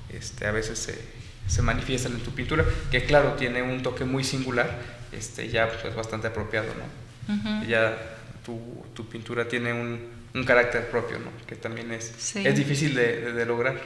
[0.08, 0.98] este, a veces se,
[1.46, 5.94] se manifiestan en tu pintura, que claro, tiene un toque muy singular, este, ya pues,
[5.94, 7.34] bastante apropiado, ¿no?
[7.34, 7.66] Ujú.
[7.66, 7.96] Ya
[8.44, 10.00] tu, tu pintura tiene un,
[10.34, 11.30] un carácter propio, ¿no?
[11.46, 12.46] Que también es, Sí.
[12.46, 13.80] es difícil de, de- de lograr.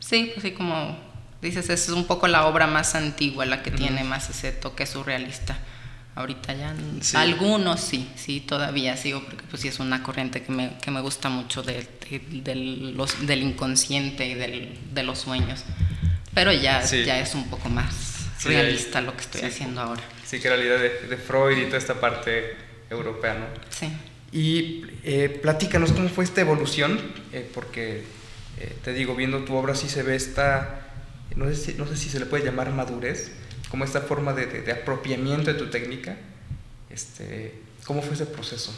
[0.00, 0.98] Sí, pues sí, como
[1.42, 3.78] dices, es un poco la obra más antigua, la que Ujú.
[3.78, 5.58] tiene más ese toque surrealista.
[6.14, 7.16] Ahorita ya Sí.
[7.16, 11.00] algunos sí, sí, todavía sigo, porque pues sí es una corriente que me, que me
[11.00, 15.64] gusta mucho de, de- del- los- del inconsciente y del- de los sueños.
[16.34, 17.04] Pero ya, Sí.
[17.04, 20.02] ya es un poco más realista lo que estoy haciendo ahora.
[20.28, 22.54] Sí, que era la idea de, de Freud y toda esta parte
[22.90, 23.46] europea, ¿no?
[23.70, 23.88] Sí.
[24.30, 27.00] Y eh, platícanos cómo fue esta evolución,
[27.32, 28.02] eh, porque
[28.60, 30.86] eh, te digo, viendo tu obra sí se ve esta,
[31.34, 33.30] no sé si, no sé si se le puede llamar madurez,
[33.70, 36.16] como esta forma de, de- de apropiamiento de tu técnica.
[36.90, 37.54] Este,
[37.86, 38.74] ¿Cómo fue ese proceso?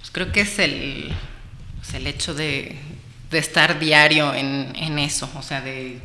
[0.00, 1.12] Pues creo que es el,
[1.78, 2.76] pues el hecho de,
[3.30, 6.00] de estar diario en, en eso, o sea, de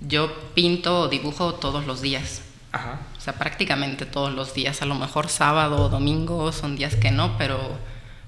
[0.00, 2.42] yo pinto o dibujo todos los días,
[2.72, 2.98] Ajá.
[3.16, 7.10] o sea, prácticamente todos los días, a lo mejor sábado o domingo son días que
[7.10, 7.78] no, pero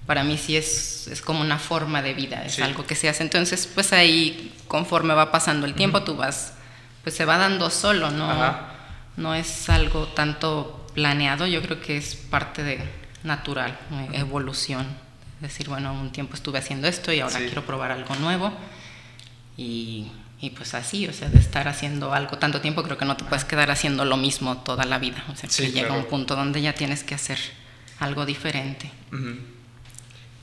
[0.06, 2.62] para mí sí es, es como una forma de vida, es Sí.
[2.62, 3.22] algo que se hace.
[3.22, 6.54] Entonces, pues ahí, conforme va pasando el tiempo, tú vas,
[7.02, 8.30] pues se va dando solo, ¿no?
[8.30, 8.66] Ajá.
[9.16, 12.80] No es algo tanto planeado, yo creo que es parte de
[13.22, 14.86] natural, eh, evolución.
[15.40, 17.44] Decir, bueno, un tiempo estuve haciendo esto y ahora Sí.
[17.44, 18.52] quiero probar algo nuevo.
[19.56, 20.10] Y,
[20.40, 23.24] y pues así, o sea, de estar haciendo algo tanto tiempo, creo que no te
[23.24, 25.22] puedes quedar haciendo lo mismo toda la vida.
[25.30, 26.02] O sea, Sí, que llega claro.
[26.02, 27.38] un punto donde ya tienes que hacer
[27.98, 28.90] algo diferente.
[29.12, 29.36] Ujú.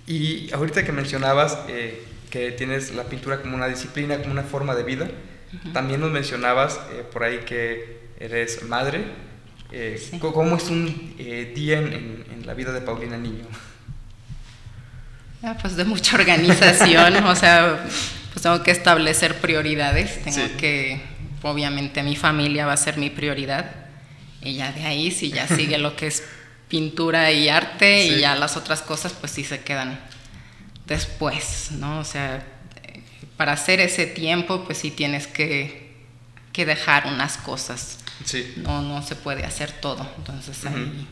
[0.06, 4.76] Y ahorita que mencionabas eh, que tienes la pintura como una disciplina, como una forma
[4.76, 5.10] de vida,
[5.74, 9.04] también nos mencionabas eh, por ahí que eres madre.
[9.72, 10.20] Eh, Sí.
[10.20, 13.45] ¿Cómo es un eh, día en, en- en la vida de Paulina Niño?
[15.43, 17.84] Ah, Pues de mucha organización, o sea,
[18.38, 20.53] pues tengo que establecer prioridades, tengo Sí.
[20.59, 21.01] que,
[21.41, 23.71] obviamente mi familia va a ser mi prioridad,
[24.43, 26.23] y ya de ahí si ya sigue lo que es
[26.67, 28.09] pintura y arte, Sí.
[28.13, 29.99] y ya las otras cosas pues sí se quedan
[30.85, 31.97] después, ¿no?
[31.97, 32.43] O sea,
[33.38, 35.95] para hacer ese tiempo pues sí tienes que,
[36.53, 38.53] que dejar unas cosas, Sí.
[38.57, 40.07] no, no se puede hacer todo.
[40.19, 41.07] Entonces ahí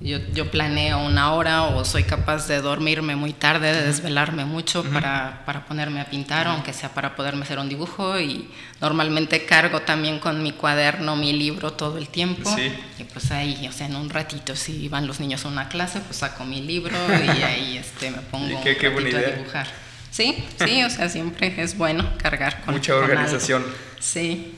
[0.00, 4.84] yo, yo planeo una hora o soy capaz de dormirme muy tarde, de desvelarme mucho
[4.84, 8.18] para, para ponerme a pintar, aunque sea para poderme hacer un dibujo.
[8.20, 8.48] Y
[8.80, 12.48] normalmente cargo también con mi cuaderno, mi libro todo el tiempo.
[12.54, 12.72] Sí.
[12.98, 16.00] Y pues ahí, o sea, en un ratito, si van los niños a una clase,
[16.00, 19.66] pues saco mi libro y ahí este, me pongo qué- qué un ratito a dibujar.
[20.10, 23.12] Sí, sí, o sea, siempre es bueno cargar con Mucha con algo.
[23.14, 23.64] organización.
[24.00, 24.54] Sí.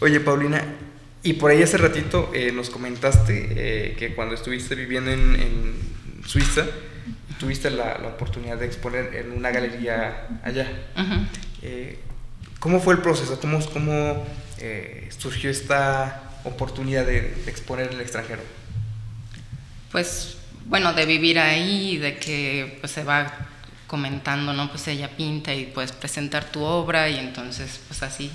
[0.00, 0.62] Oye, Paulina,
[1.22, 5.74] y por ahí hace ratito eh, nos comentaste eh, que cuando estuviste viviendo en, en
[6.26, 6.66] Suiza,
[7.38, 10.70] tuviste la, la oportunidad de exponer en una galería allá.
[11.62, 11.98] Eh,
[12.58, 13.40] ¿Cómo fue el proceso?
[13.40, 14.26] ¿Cómo, cómo
[15.18, 18.42] surgió esta oportunidad de, de exponer en el extranjero?
[19.90, 23.32] Pues bueno, de vivir ahí, de que pues se va
[23.86, 24.70] comentando, ¿no?
[24.70, 28.30] Pues ella pinta y puedes presentar tu obra y entonces pues así,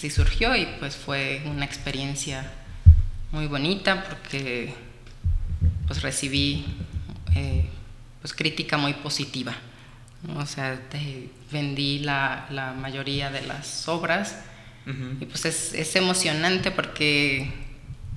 [0.00, 2.50] así surgió y pues fue una experiencia
[3.32, 4.72] muy bonita porque
[5.86, 6.64] pues recibí
[7.36, 7.68] eh,
[8.22, 9.54] pues crítica muy positiva.
[10.36, 14.36] O sea, te- vendí la, la mayoría de las obras
[15.20, 17.52] y pues es, es emocionante porque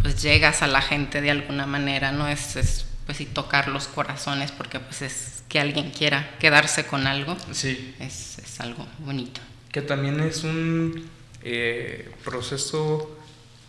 [0.02, 2.30] pues llegas a la gente de alguna manera, ¿no?
[2.30, 7.06] Es, es pues y tocar los corazones porque pues es que alguien quiera quedarse con
[7.08, 9.42] algo, Sí, es, es algo bonito.
[9.72, 11.10] que también es un
[11.44, 13.18] eh, proceso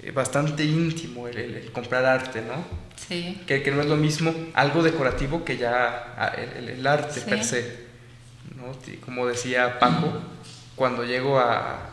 [0.02, 2.64] eh, bastante íntimo el, el- el comprar arte, ¿no?
[3.08, 7.26] Sí, Que, que no es lo mismo algo decorativo que ya ah, el, arte Sí.
[7.28, 7.84] per se.
[8.56, 8.72] ¿no?
[9.04, 10.12] Como decía Paco,
[10.76, 11.90] cuando llego a,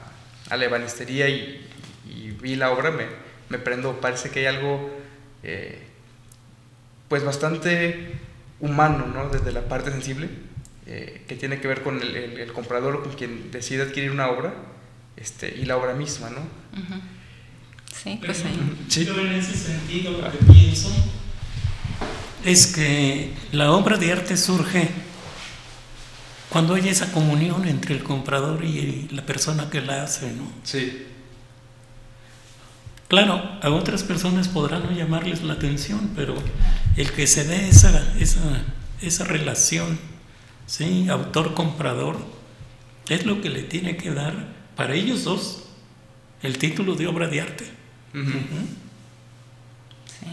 [0.49, 1.65] a la ebanistería y,
[2.07, 3.05] y vi la obra, me,
[3.49, 4.89] me prendo, parece que hay algo
[5.43, 5.79] eh,
[7.07, 8.11] pues bastante
[8.59, 9.29] humano, ¿no?
[9.29, 10.29] Desde la parte sensible,
[10.85, 14.53] eh, que tiene que ver con el, comprador con quien decide adquirir una obra
[15.21, 16.41] este, y la obra misma, ¿no?
[17.93, 18.85] sí, pues ahí.
[18.87, 19.05] Sí.
[19.05, 20.89] Yo en ese sentido lo que pienso
[22.43, 24.89] es que la obra de arte surge
[26.49, 30.51] cuando hay esa comunión entre el comprador y la persona que la hace, ¿no?
[30.63, 31.05] Sí.
[33.07, 36.35] Claro, a otras personas podrán no llamarles la atención, pero
[36.95, 38.41] el que se dé esa, esa,
[39.01, 39.99] esa relación,
[40.65, 41.07] ¿sí?
[41.09, 42.17] autor-comprador,
[43.09, 45.61] es lo que le tiene que dar para ellos dos
[46.41, 47.65] el título de obra de arte.
[50.07, 50.25] Sí.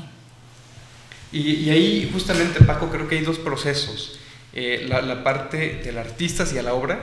[1.33, 4.19] Y, y ahí justamente, Paco, creo que hay dos procesos.
[4.55, 6.99] Eh, la, la parte del artista hacia la obra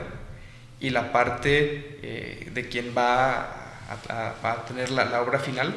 [0.80, 5.38] y la parte eh, de quien va a, a- va a tener la, la obra
[5.38, 5.76] final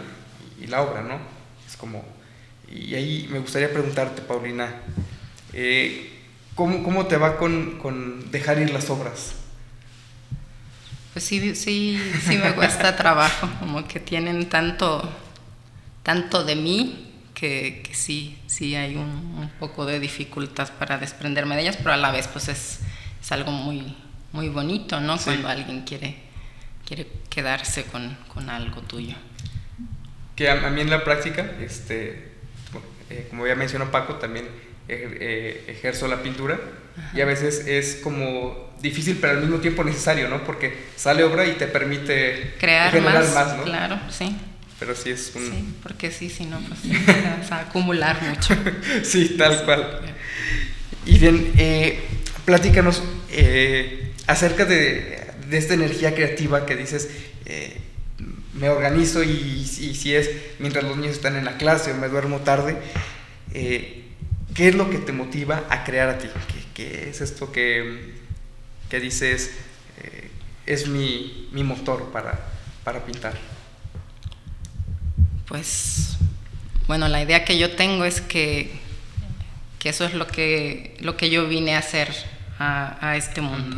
[0.62, 1.18] y, la obra, ¿no?
[1.66, 2.02] Es como...
[2.72, 4.74] Y ahí me gustaría preguntarte, Paulina,
[5.52, 6.12] eh,
[6.54, 9.34] ¿cómo, ¿cómo te va con, con dejar ir las obras?
[11.18, 15.02] Pues sí, sí, sí me cuesta trabajo, como que tienen tanto,
[16.04, 19.02] tanto de mí que, que sí, sí hay un,
[19.36, 22.78] un poco de dificultad para desprenderme de ellas, pero a la vez pues es,
[23.20, 23.96] es algo muy,
[24.30, 25.18] muy bonito, ¿no?
[25.18, 25.24] Sí.
[25.24, 26.18] Cuando alguien quiere,
[26.86, 29.16] quiere quedarse con, con algo tuyo.
[30.36, 32.30] Que a, a mí en la práctica, este,
[33.10, 34.46] eh, como ya mencionó Paco, también
[34.86, 36.60] eh, ejerzo la pintura
[37.12, 40.44] y a veces es como difícil pero al mismo tiempo necesario, ¿no?
[40.44, 43.64] Porque sale obra y te permite Crear generar más, más, ¿no?
[43.64, 44.36] claro, sí,
[44.78, 45.44] Pero sí es un...
[45.44, 46.80] sí, porque sí, si no, pues
[47.40, 48.56] vas a acumular mucho.
[49.02, 50.00] Sí, tal cual.
[51.06, 52.00] Y bien, eh,
[52.44, 55.18] platícanos eh, acerca de,
[55.48, 57.08] de esta energía creativa que dices,
[57.46, 57.78] eh,
[58.54, 62.08] me organizo y, y si es mientras los niños están en la clase o me
[62.08, 62.76] duermo tarde,
[63.54, 64.04] eh,
[64.54, 66.28] ¿qué es lo que te motiva a crear a ti?
[66.48, 68.17] ¿Qué, qué es esto que,
[68.88, 69.50] que dices
[70.02, 70.30] eh,
[70.66, 72.38] es mi, mi motor para,
[72.84, 73.34] para pintar?
[75.46, 76.16] Pues
[76.86, 78.70] bueno, la idea que yo tengo es que,
[79.78, 82.14] que eso es lo que, lo que yo vine a hacer
[82.58, 83.76] a, a este mundo.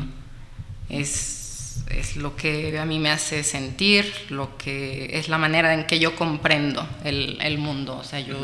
[0.88, 5.86] es, es lo que a mí me hace sentir, lo que es la manera en
[5.86, 7.96] que yo comprendo el, el mundo.
[7.96, 8.36] O sea, yo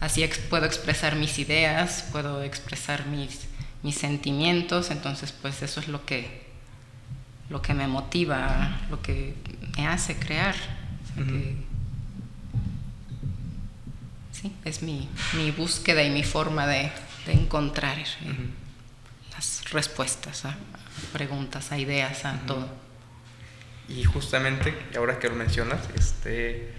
[0.00, 3.40] así ex- puedo expresar mis ideas, puedo expresar mis,
[3.84, 6.42] mis sentimientos, entonces pues eso es lo que,
[7.50, 9.34] lo que me motiva, lo que
[9.76, 10.54] me hace crear.
[10.56, 11.32] O sea, Ujú.
[11.32, 11.56] que-
[14.32, 16.90] sí, es mi, mi búsqueda y mi forma de,
[17.26, 18.04] de encontrar eh,
[19.32, 20.56] las respuestas a, a
[21.12, 22.68] preguntas, a ideas, a todo.
[23.88, 26.72] Y justamente, ahora que lo mencionas, este,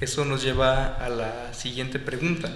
[0.00, 2.54] eso nos lleva a la siguiente pregunta.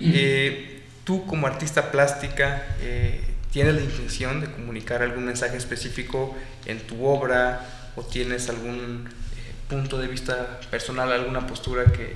[0.00, 0.77] Eh,
[1.08, 3.18] tú como artista plástica, eh,
[3.50, 6.36] ¿tienes la intención de comunicar algún mensaje específico
[6.66, 12.14] en tu obra o tienes algún eh, punto de vista personal, alguna postura que,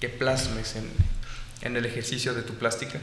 [0.00, 0.88] que plasmes en,
[1.60, 2.98] en el ejercicio de tu plástica?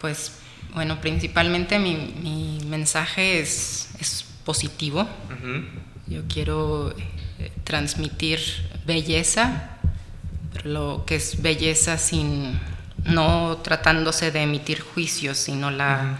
[0.00, 0.32] Pues
[0.72, 5.06] bueno, principalmente mi, mi mensaje es, es positivo.
[6.06, 6.94] Yo quiero
[7.38, 8.40] eh, transmitir
[8.86, 9.76] belleza,
[10.54, 12.58] pero lo que es belleza sin,
[13.04, 16.18] no tratándose de emitir juicios, sino la,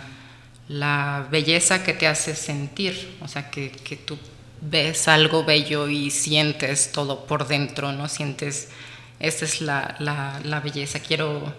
[0.69, 4.19] la belleza que te hace sentir, o sea, que, que tú
[4.61, 8.09] ves algo bello y sientes todo por dentro, ¿no?
[8.09, 8.71] Sientes,
[9.19, 11.55] esa es la, la, la belleza, quiero,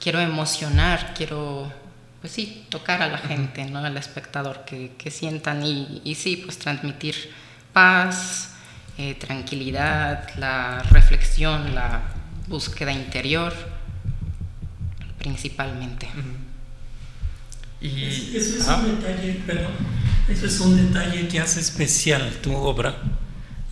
[0.00, 1.72] quiero emocionar, quiero,
[2.20, 3.80] pues sí, tocar a la gente, ¿no?
[3.80, 7.32] Al espectador, que, que sientan y, y sí, pues transmitir
[7.72, 8.50] paz,
[8.98, 12.02] eh, tranquilidad, la reflexión, la
[12.46, 13.54] búsqueda interior,
[15.22, 16.08] principalmente.
[17.80, 19.72] Y, Es- Eso es un detalle, perdón,
[20.28, 22.96] eso es un detalle que hace especial tu obra.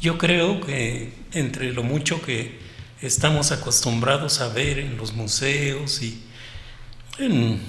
[0.01, 2.59] Yo creo que entre lo mucho que
[3.03, 6.23] estamos acostumbrados a ver en los museos y
[7.19, 7.61] en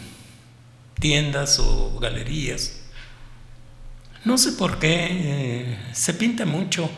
[0.99, 2.77] tiendas o galerías,
[4.23, 6.89] no sé por qué eh, se pinta mucho.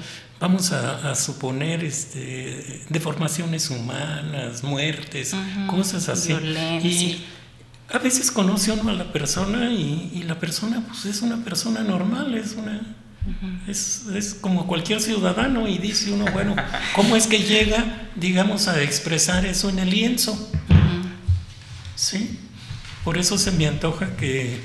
[0.43, 5.33] Vamos a, a suponer este, deformaciones humanas, muertes,
[5.67, 6.33] cosas así.
[6.33, 6.89] violencia.
[6.91, 7.25] Y
[7.89, 11.79] a veces conoce uno a la persona y, y la persona pues es una persona
[11.79, 12.81] normal, es una
[13.69, 16.57] es, es como cualquier ciudadano y dice uno, bueno,
[16.93, 20.51] ¿cómo es que llega, digamos, a expresar eso en el lienzo?
[21.95, 22.37] Sí,
[23.05, 24.59] por eso se me antoja que,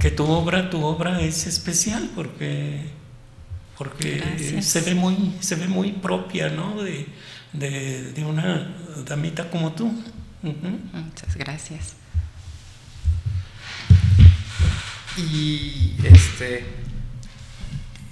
[0.00, 2.90] que tu obra, tu obra es especial porque,
[3.78, 4.64] porque Gracias.
[4.66, 6.82] se ve muy, se ve muy propia, ¿no?
[6.82, 7.06] De,
[7.52, 8.74] de, de una
[9.06, 9.92] damita como tú.
[10.42, 11.94] Muchas gracias.
[15.16, 16.64] Y este,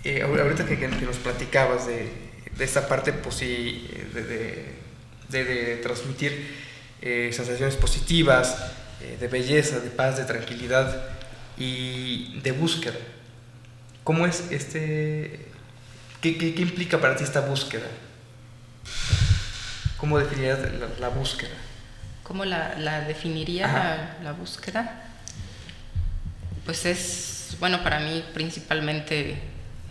[0.05, 2.11] eh, ahor- ahorita que, que nos platicabas de,
[2.57, 4.75] de esta parte posi- de, de-
[5.31, 6.65] de- de transmitir
[7.03, 8.57] eh, sensaciones positivas,
[9.03, 11.09] eh, de belleza, de paz, de tranquilidad
[11.59, 12.97] y de búsqueda.
[14.03, 15.49] ¿Cómo es este...
[16.25, 17.87] ¿Qué, qué, qué implica para ti esta búsqueda?
[19.99, 21.53] ¿Cómo definirías la, la búsqueda?
[22.23, 25.03] ¿Cómo la, la definiría la, la búsqueda?
[26.65, 29.33] Pues es, bueno, para mí principalmente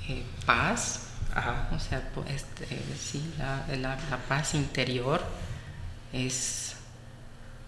[0.10, 1.02] eh, paz,
[1.36, 1.70] Ajá.
[1.72, 2.66] o sea, este,
[3.00, 3.96] sí, la
[4.28, 5.22] paz interior
[6.14, 6.78] es,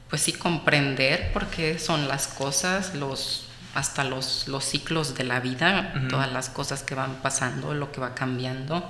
[0.10, 3.45] pues sí, comprender por qué son las cosas, los,
[3.76, 8.02] hasta los, los ciclos de la vida, todas las cosas que van pasando, lo que
[8.02, 8.90] va cambiando.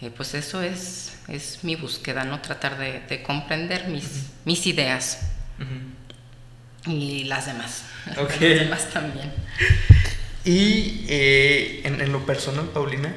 [0.00, 2.40] Eh, pues eso es, es mi búsqueda, ¿no?
[2.40, 5.20] Tratar de, de comprender mis, mis ideas
[6.86, 7.84] y las demás.
[8.18, 8.30] Ok.
[8.32, 9.32] las demás también.
[10.44, 13.14] Y eh, en, en lo personal, Paulina,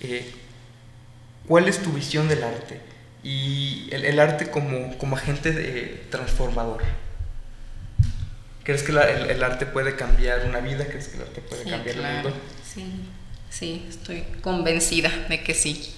[0.00, 0.32] eh,
[1.46, 2.80] ¿cuál es tu visión del arte?
[3.22, 6.82] Y el, el arte como, como agente de- transformador.
[8.64, 10.84] ¿Crees que la- el, el arte puede cambiar una vida?
[10.86, 12.28] ¿Crees que el arte puede Sí, cambiar el claro.
[12.30, 12.40] mundo?
[12.74, 12.84] Sí,
[13.50, 15.94] sí, estoy convencida de que sí.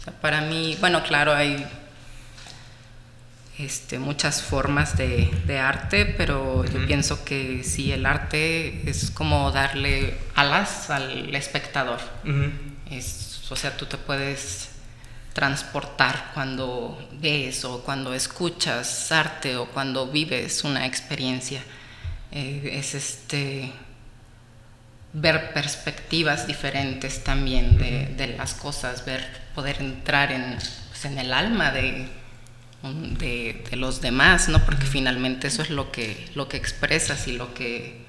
[0.00, 1.66] O sea, para mí, bueno, claro, hay
[3.58, 9.50] este, muchas formas de, de arte, pero yo pienso que sí, el arte es como
[9.52, 12.00] darle alas al espectador.
[12.90, 14.70] Es, o sea, tú te puedes
[15.32, 21.62] transportar cuando ves o cuando escuchas arte o cuando vives una experiencia.
[22.34, 23.72] Eh, es este
[25.12, 29.24] ver perspectivas diferentes también de, de las cosas, ver,
[29.54, 30.58] poder entrar en,
[30.88, 32.08] pues, en el alma de,
[32.82, 34.64] de los demás, ¿no?
[34.64, 38.04] Porque finalmente eso es lo que, lo que expresas y lo que,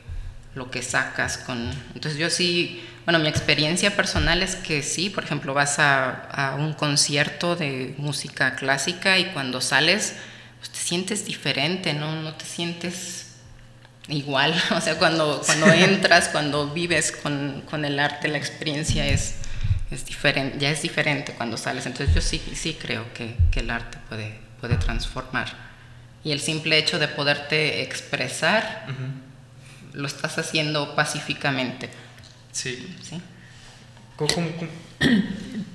[0.55, 1.71] lo que sacas con...
[1.93, 6.55] Entonces yo sí, bueno, mi experiencia personal es que sí, por ejemplo, vas a, a
[6.55, 10.15] un concierto de música clásica y cuando sales,
[10.57, 12.19] pues te sientes diferente, ¿no?
[12.23, 13.24] No te sientes
[14.09, 19.35] igual, o sea, cuando, cuando entras, cuando vives con, con el arte, la experiencia es,
[19.91, 21.85] es diferente, ya es diferente cuando sales.
[21.85, 25.47] Entonces yo sí, sí creo que, que el arte puede, puede transformar.
[26.23, 28.87] Y el simple hecho de poderte expresar,
[29.93, 31.89] lo estás haciendo pacíficamente.
[32.51, 32.95] Sí.
[33.07, 33.21] ¿sí?
[34.15, 34.71] ¿Cómo- cómo- cómo?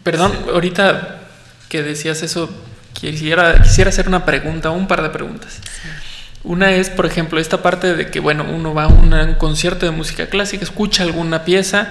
[0.03, 1.20] Perdón, ahorita
[1.68, 2.51] que decías eso,
[2.95, 5.61] quisiera, quisiera hacer una pregunta, un par de preguntas.
[6.43, 9.93] Una es, por ejemplo, esta parte de que, bueno, uno va a un concierto de
[9.93, 11.88] música clásica, escucha alguna pieza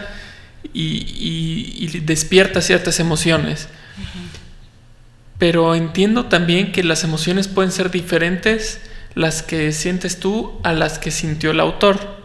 [0.74, 3.68] y, y- y despierta ciertas emociones.
[5.38, 8.82] Pero entiendo también que las emociones pueden ser diferentes
[9.16, 12.20] las que sientes tú a las que sintió el autor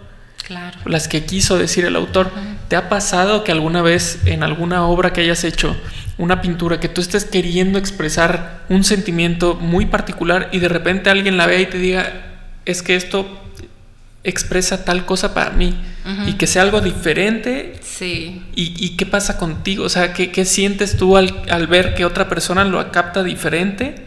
[0.47, 0.79] Claro.
[0.85, 2.31] las que quiso decir el autor.
[2.69, 5.75] ¿Te ha pasado que alguna vez en alguna obra que hayas hecho,
[6.19, 11.37] una pintura, que tú estés queriendo expresar un sentimiento muy particular y de repente alguien
[11.37, 12.13] la vea y te diga,
[12.65, 13.41] es que esto
[14.23, 15.75] expresa tal cosa para mí
[16.27, 17.77] y que sea algo diferente?
[17.83, 19.85] Sí, ¿Y, y qué pasa contigo?
[19.85, 24.05] O sea, ¿qué, qué sientes tú al, al ver que otra persona lo capta diferente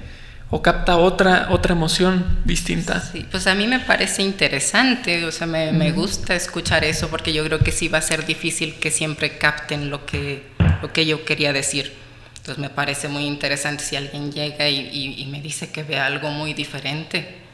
[0.49, 2.99] o capta otra, otra emoción distinta?
[3.01, 7.33] Sí, pues a mí me parece interesante, o sea, me, me gusta escuchar eso porque
[7.33, 10.43] yo creo que sí va a ser difícil que siempre capten lo que,
[10.81, 11.93] lo que yo quería decir.
[12.37, 15.99] Entonces me parece muy interesante si alguien llega y, y- y me dice que ve
[15.99, 17.45] algo muy diferente.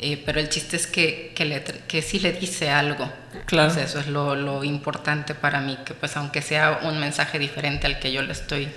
[0.00, 3.10] Eh, pero el chiste es que, que, le que sí le dice algo.
[3.46, 3.74] Claro.
[3.74, 7.98] Eso es lo, lo importante para mí, que pues aunque sea un mensaje diferente al
[7.98, 8.68] que yo le estoy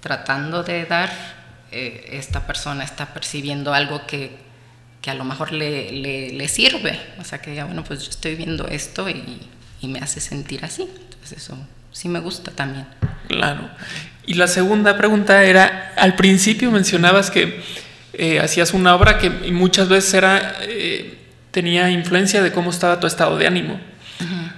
[0.00, 1.10] tratando de dar,
[1.70, 4.30] eh, esta persona está percibiendo algo que,
[5.00, 6.98] que a lo mejor le, le, le sirve.
[7.18, 9.40] O sea, que diga, bueno, pues yo estoy viendo esto y,
[9.80, 10.82] y me hace sentir así.
[10.82, 11.56] Entonces eso
[11.92, 12.86] sí me gusta también.
[13.28, 13.68] Claro.
[14.26, 17.62] Y la segunda pregunta era, al principio mencionabas que
[18.12, 21.18] eh, hacías una obra que muchas veces era, eh,
[21.50, 23.80] tenía influencia de cómo estaba tu estado de ánimo.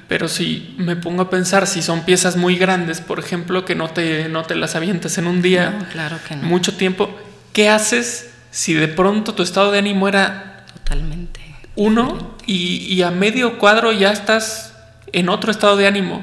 [0.07, 3.89] Pero si me pongo a pensar, si son piezas muy grandes, por ejemplo, que no
[3.89, 6.43] te, no te las avientas en un día, No, claro que no.
[6.47, 7.09] mucho tiempo,
[7.55, 11.41] ¿qué haces si de pronto tu estado de ánimo era Totalmente.
[11.75, 14.75] uno y, y a medio cuadro ya estás
[15.13, 16.23] en otro estado de ánimo.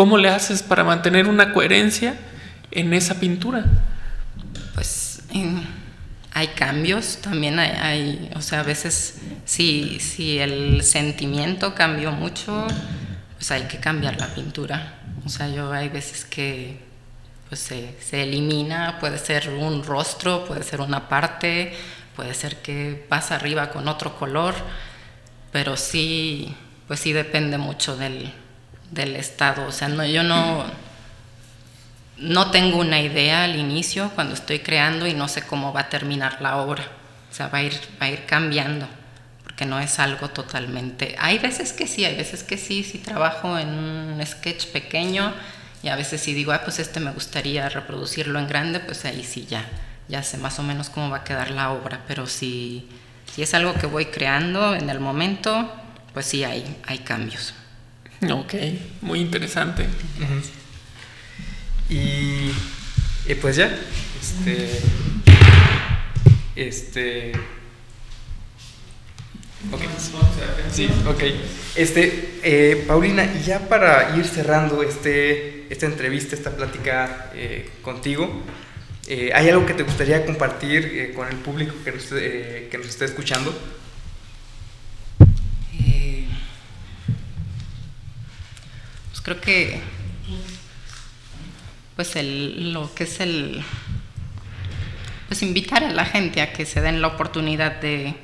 [0.00, 2.14] ¿Cómo le haces para mantener una coherencia
[2.70, 3.66] en esa pintura?
[4.74, 5.20] Pues
[6.32, 12.66] hay cambios, también hay, hay- o sea, a veces si, si el sentimiento cambió mucho,
[13.34, 15.00] pues hay que cambiar la pintura.
[15.26, 16.78] O sea, yo hay veces que
[17.50, 21.74] pues se, se elimina, puede ser un rostro, puede ser una parte,
[22.16, 24.54] puede ser que pasa arriba con otro color,
[25.52, 26.56] pero sí,
[26.88, 28.32] pues sí depende mucho del,
[28.90, 29.66] del estado.
[29.66, 30.64] O sea, no, yo no,
[32.18, 35.88] no tengo una idea al inicio cuando estoy creando y no sé cómo va a
[35.88, 36.84] terminar la obra.
[37.30, 38.88] O sea, va a ir, va a ir cambiando.
[39.42, 41.16] Porque que no es algo totalmente...
[41.18, 45.34] Hay veces que sí, hay veces que sí, si trabajo en un sketch pequeño
[45.82, 49.22] y a veces si digo, ah, pues este me gustaría reproducirlo en grande, pues ahí
[49.22, 49.64] sí ya,
[50.08, 52.88] ya sé más o menos cómo va a quedar la obra, pero si,
[53.32, 55.70] si es algo que voy creando en el momento,
[56.12, 57.54] pues sí hay, hay cambios.
[58.30, 58.54] Ok,
[59.00, 59.86] muy interesante.
[61.88, 62.50] Y
[63.26, 63.74] eh, pues ya,
[64.20, 64.80] este,
[66.54, 67.32] este,
[69.72, 69.80] ok,
[70.70, 71.22] sí, ok,
[71.74, 78.42] este, eh, Paulina, y ya para ir cerrando este, esta entrevista, esta plática eh, contigo,
[79.08, 82.86] eh, ¿hay algo que te gustaría compartir eh, con el público que nos, que nos
[82.86, 83.52] esté escuchando?
[89.22, 89.80] Pues creo que
[91.96, 93.62] pues el, lo que es el
[95.28, 98.14] pues invitar a la gente a que se den la oportunidad de,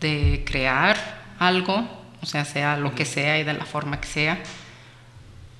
[0.00, 0.96] de crear
[1.38, 1.86] algo,
[2.22, 4.42] o sea, sea lo que sea y de la forma que sea,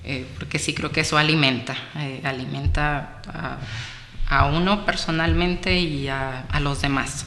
[0.05, 3.59] eh, porque sí creo que eso alimenta, eh, alimenta a,
[4.29, 7.27] a uno personalmente y a, a los demás.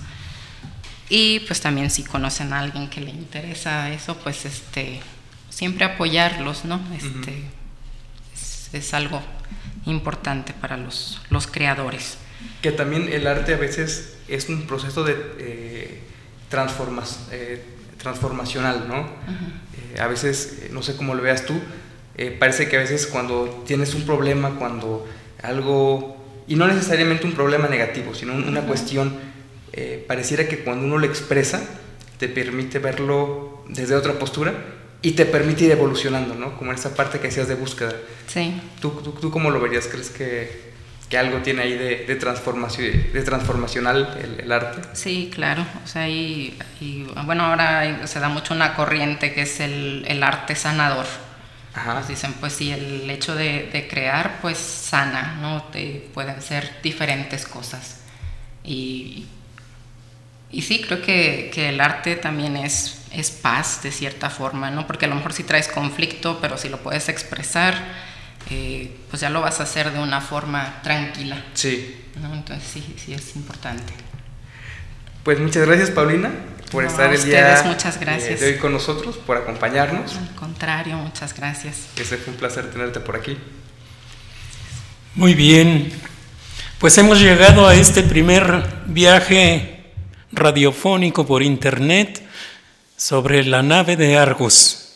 [1.09, 5.01] Y pues también si conocen a alguien que le interesa eso, pues este
[5.49, 6.79] siempre apoyarlos, ¿no?
[6.95, 7.43] Este
[8.73, 9.21] es, es algo
[9.85, 12.17] importante para los, los creadores.
[12.61, 16.01] Que también el arte a veces es un proceso de eh,
[16.51, 17.63] transformas- eh,
[17.97, 18.99] transformacional, ¿no?
[19.95, 21.59] Eh, a veces, eh, no sé cómo lo veas tú,
[22.15, 25.07] eh, parece que a veces cuando tienes un problema, cuando
[25.41, 29.15] algo, y no necesariamente un problema negativo, sino un- una cuestión,
[29.73, 31.61] eh, pareciera que cuando uno lo expresa,
[32.17, 34.53] te permite verlo desde otra postura
[35.01, 36.57] y te permite ir evolucionando, ¿no?
[36.57, 37.93] Como en esa parte que decías de búsqueda.
[38.27, 38.59] Sí.
[38.81, 39.87] ¿Tú, tú, tú cómo lo verías?
[39.87, 40.71] ¿Crees que,
[41.09, 44.81] que algo tiene ahí de, de, transformación, de transformacional el, el arte?
[44.93, 45.65] Sí, claro.
[45.83, 50.23] O sea, y, y, bueno, ahora se da mucho una corriente que es el, el
[50.23, 51.05] arte sanador.
[51.73, 51.93] Ajá.
[51.93, 55.61] Nos dicen, pues sí, el hecho de, de crear, pues sana, ¿no?
[55.65, 58.01] Te- pueden ser diferentes cosas.
[58.63, 59.27] Y,
[60.51, 64.85] y sí, creo que, que el arte también es, es paz, de cierta forma, ¿no?
[64.87, 67.75] Porque a lo mejor sí traes conflicto, pero si lo puedes expresar,
[68.49, 71.95] eh, pues ya lo vas a hacer de una forma tranquila, Sí.
[72.21, 72.33] ¿no?
[72.33, 73.93] Entonces sí, sí es importante.
[75.23, 76.31] Pues muchas gracias, Paulina,
[76.71, 78.41] por No, estar el día ustedes muchas gracias.
[78.41, 80.15] eh, de hoy con nosotros, por acompañarnos.
[80.15, 81.87] Al contrario, muchas gracias.
[81.97, 83.37] Ese fue un placer tenerte por aquí.
[85.15, 85.91] Muy bien,
[86.77, 89.91] pues hemos llegado a este primer viaje
[90.31, 92.21] radiofónico por internet
[92.97, 94.95] sobre la nave de Argos.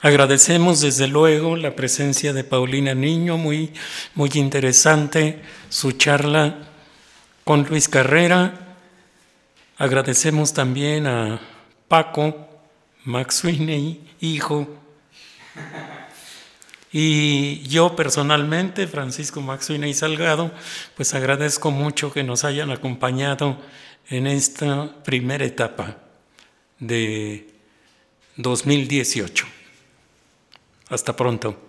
[0.00, 3.72] Agradecemos desde luego la presencia de Paulina Niño, muy,
[4.14, 6.56] muy interesante su charla
[7.44, 8.76] con Luis Carrera.
[9.76, 11.40] Agradecemos también a
[11.88, 12.48] Paco
[13.04, 14.66] Maxwiney, hijo,
[16.90, 20.52] y yo personalmente, Francisco Maxwiney Salgado,
[20.96, 23.58] pues agradezco mucho que nos hayan acompañado
[24.08, 26.05] en esta primera etapa
[26.78, 27.48] de
[28.36, 29.46] 2018.
[30.88, 31.65] Hasta pronto.